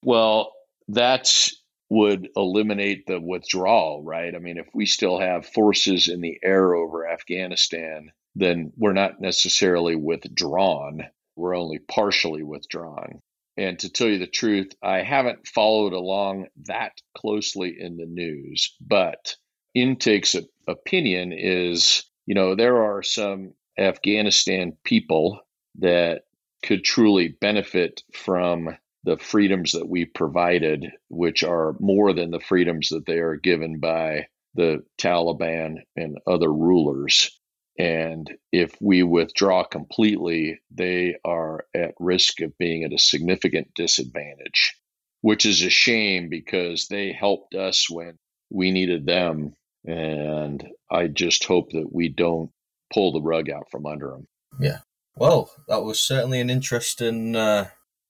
Well, 0.03 0.51
that 0.89 1.49
would 1.89 2.29
eliminate 2.35 3.05
the 3.05 3.19
withdrawal, 3.19 4.03
right? 4.03 4.35
I 4.35 4.39
mean, 4.39 4.57
if 4.57 4.67
we 4.73 4.85
still 4.85 5.19
have 5.19 5.45
forces 5.45 6.07
in 6.07 6.21
the 6.21 6.37
air 6.43 6.75
over 6.75 7.07
Afghanistan, 7.07 8.11
then 8.35 8.73
we're 8.75 8.93
not 8.93 9.21
necessarily 9.21 9.95
withdrawn. 9.95 11.03
We're 11.35 11.55
only 11.55 11.79
partially 11.79 12.43
withdrawn. 12.43 13.21
And 13.55 13.79
to 13.79 13.89
tell 13.91 14.07
you 14.07 14.19
the 14.19 14.27
truth, 14.27 14.73
I 14.83 15.01
haven't 15.01 15.47
followed 15.47 15.93
along 15.93 16.47
that 16.65 16.93
closely 17.15 17.75
in 17.79 17.97
the 17.97 18.05
news, 18.05 18.75
but 18.79 19.35
Intake's 19.73 20.35
opinion 20.67 21.33
is, 21.33 22.03
you 22.25 22.35
know, 22.35 22.55
there 22.55 22.83
are 22.83 23.01
some 23.01 23.53
Afghanistan 23.79 24.77
people 24.83 25.39
that 25.79 26.23
could 26.63 26.83
truly 26.83 27.29
benefit 27.39 28.03
from 28.13 28.77
the 29.03 29.17
freedoms 29.17 29.71
that 29.71 29.87
we 29.87 30.05
provided, 30.05 30.91
which 31.09 31.43
are 31.43 31.75
more 31.79 32.13
than 32.13 32.31
the 32.31 32.39
freedoms 32.39 32.89
that 32.89 33.05
they 33.05 33.19
are 33.19 33.35
given 33.35 33.79
by 33.79 34.27
the 34.55 34.83
Taliban 34.99 35.77
and 35.95 36.17
other 36.27 36.51
rulers. 36.51 37.39
And 37.79 38.29
if 38.51 38.75
we 38.81 39.03
withdraw 39.03 39.63
completely, 39.63 40.59
they 40.71 41.15
are 41.23 41.65
at 41.75 41.93
risk 41.99 42.41
of 42.41 42.57
being 42.57 42.83
at 42.83 42.91
a 42.91 42.97
significant 42.97 43.67
disadvantage, 43.75 44.75
which 45.21 45.45
is 45.45 45.61
a 45.61 45.69
shame 45.69 46.27
because 46.27 46.87
they 46.87 47.13
helped 47.13 47.53
us 47.53 47.89
when 47.89 48.17
we 48.49 48.71
needed 48.71 49.05
them. 49.05 49.53
And 49.85 50.67
I 50.91 51.07
just 51.07 51.45
hope 51.45 51.69
that 51.71 51.93
we 51.93 52.09
don't 52.09 52.49
pull 52.91 53.11
the 53.11 53.21
rug 53.21 53.49
out 53.49 53.69
from 53.69 53.85
under 53.85 54.09
them. 54.09 54.27
Yeah. 54.59 54.79
Well, 55.19 55.49
that 55.67 55.83
was 55.83 55.99
certainly 55.99 56.39
an 56.39 56.51
interesting 56.51 57.35
uh, 57.35 57.69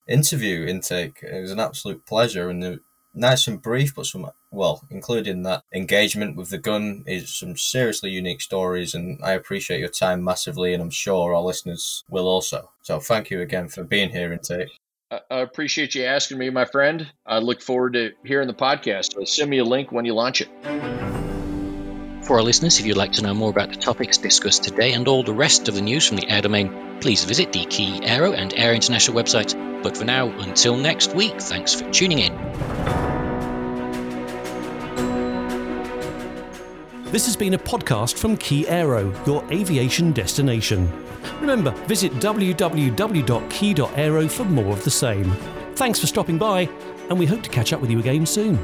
interview 0.10 0.65
intake. 0.65 1.24
It 1.24 1.41
was 1.41 1.52
an 1.52 1.60
absolute 1.60 2.06
pleasure 2.06 2.50
and 2.50 2.82
nice 3.13 3.48
and 3.48 3.62
brief, 3.62 3.96
but 3.96 4.06
some 4.06 4.30
well, 4.52 4.84
including 4.89 5.43
that 5.43 5.63
engagement 5.74 6.36
with 6.36 6.50
the 6.50 6.58
gun 6.58 7.04
is 7.08 7.34
some 7.34 7.56
seriously 7.58 8.10
unique 8.10 8.41
stories, 8.41 8.93
and 8.93 9.20
I 9.24 9.32
appreciate 9.32 9.80
your 9.80 9.89
time 9.89 10.24
massively, 10.24 10.74
and 10.74 10.84
I'm 10.84 10.89
sure 10.89 11.34
our 11.34 11.41
listeners 11.41 12.04
will 12.10 12.28
also. 12.28 12.72
So 12.82 13.00
thank 13.00 13.30
you 13.30 13.41
again 13.41 13.70
for 13.70 13.84
being 13.84 14.10
here, 14.10 14.34
Intake. 14.34 14.70
I 15.10 15.39
appreciate 15.39 15.96
you 15.96 16.04
asking 16.04 16.38
me, 16.38 16.50
my 16.50 16.65
friend. 16.65 17.10
I 17.26 17.39
look 17.39 17.62
forward 17.62 17.93
to 17.93 18.12
hearing 18.26 18.48
the 18.48 18.54
podcast. 18.54 19.13
So 19.13 19.24
send 19.24 19.50
me 19.50 19.60
a 19.60 19.63
link 19.63 19.93
when 19.93 20.04
you 20.04 20.13
launch 20.13 20.41
it. 20.41 21.17
For 22.28 22.36
our 22.36 22.44
listeners, 22.44 22.78
if 22.78 22.86
you'd 22.86 22.98
like 22.98 23.13
to 23.13 23.22
know 23.22 23.34
more 23.34 23.50
about 23.50 23.70
the 23.70 23.78
topics 23.78 24.18
discussed 24.18 24.66
today 24.66 24.92
and 24.92 25.08
all 25.08 25.24
the 25.24 25.32
rest 25.32 25.70
of 25.70 25.76
the 25.76 25.82
news 25.82 26.06
from 26.06 26.18
the 26.18 26.30
air 26.30 26.42
domain, 26.42 27.00
please 27.00 27.24
visit 27.24 27.54
the 27.54 27.63
Key 27.63 28.02
Aero 28.04 28.34
and 28.34 28.54
Air 28.54 28.74
International 28.74 29.16
website. 29.16 29.56
But 29.82 29.96
for 29.96 30.04
now, 30.04 30.28
until 30.42 30.76
next 30.76 31.16
week, 31.16 31.40
thanks 31.40 31.74
for 31.74 31.90
tuning 31.90 32.20
in. 32.20 32.34
This 37.13 37.26
has 37.28 37.38
been 37.38 37.54
a 37.54 37.58
podcast 37.58 38.18
from 38.18 38.36
Key 38.36 38.68
Aero, 38.68 39.13
your 39.26 39.42
aviation 39.50 40.12
destination. 40.12 40.92
Remember, 41.40 41.72
visit 41.86 42.12
www.key.aero 42.16 42.68
for 44.28 44.44
more 44.44 44.74
of 44.74 44.84
the 44.84 44.92
same. 44.92 45.32
Thanks 45.76 45.98
for 45.98 46.08
stopping 46.08 46.38
by, 46.38 46.68
and 47.10 47.18
we 47.18 47.26
hope 47.26 47.42
to 47.44 47.50
catch 47.50 47.72
up 47.72 47.80
with 47.80 47.90
you 47.90 48.00
again 48.00 48.26
soon. 48.26 48.60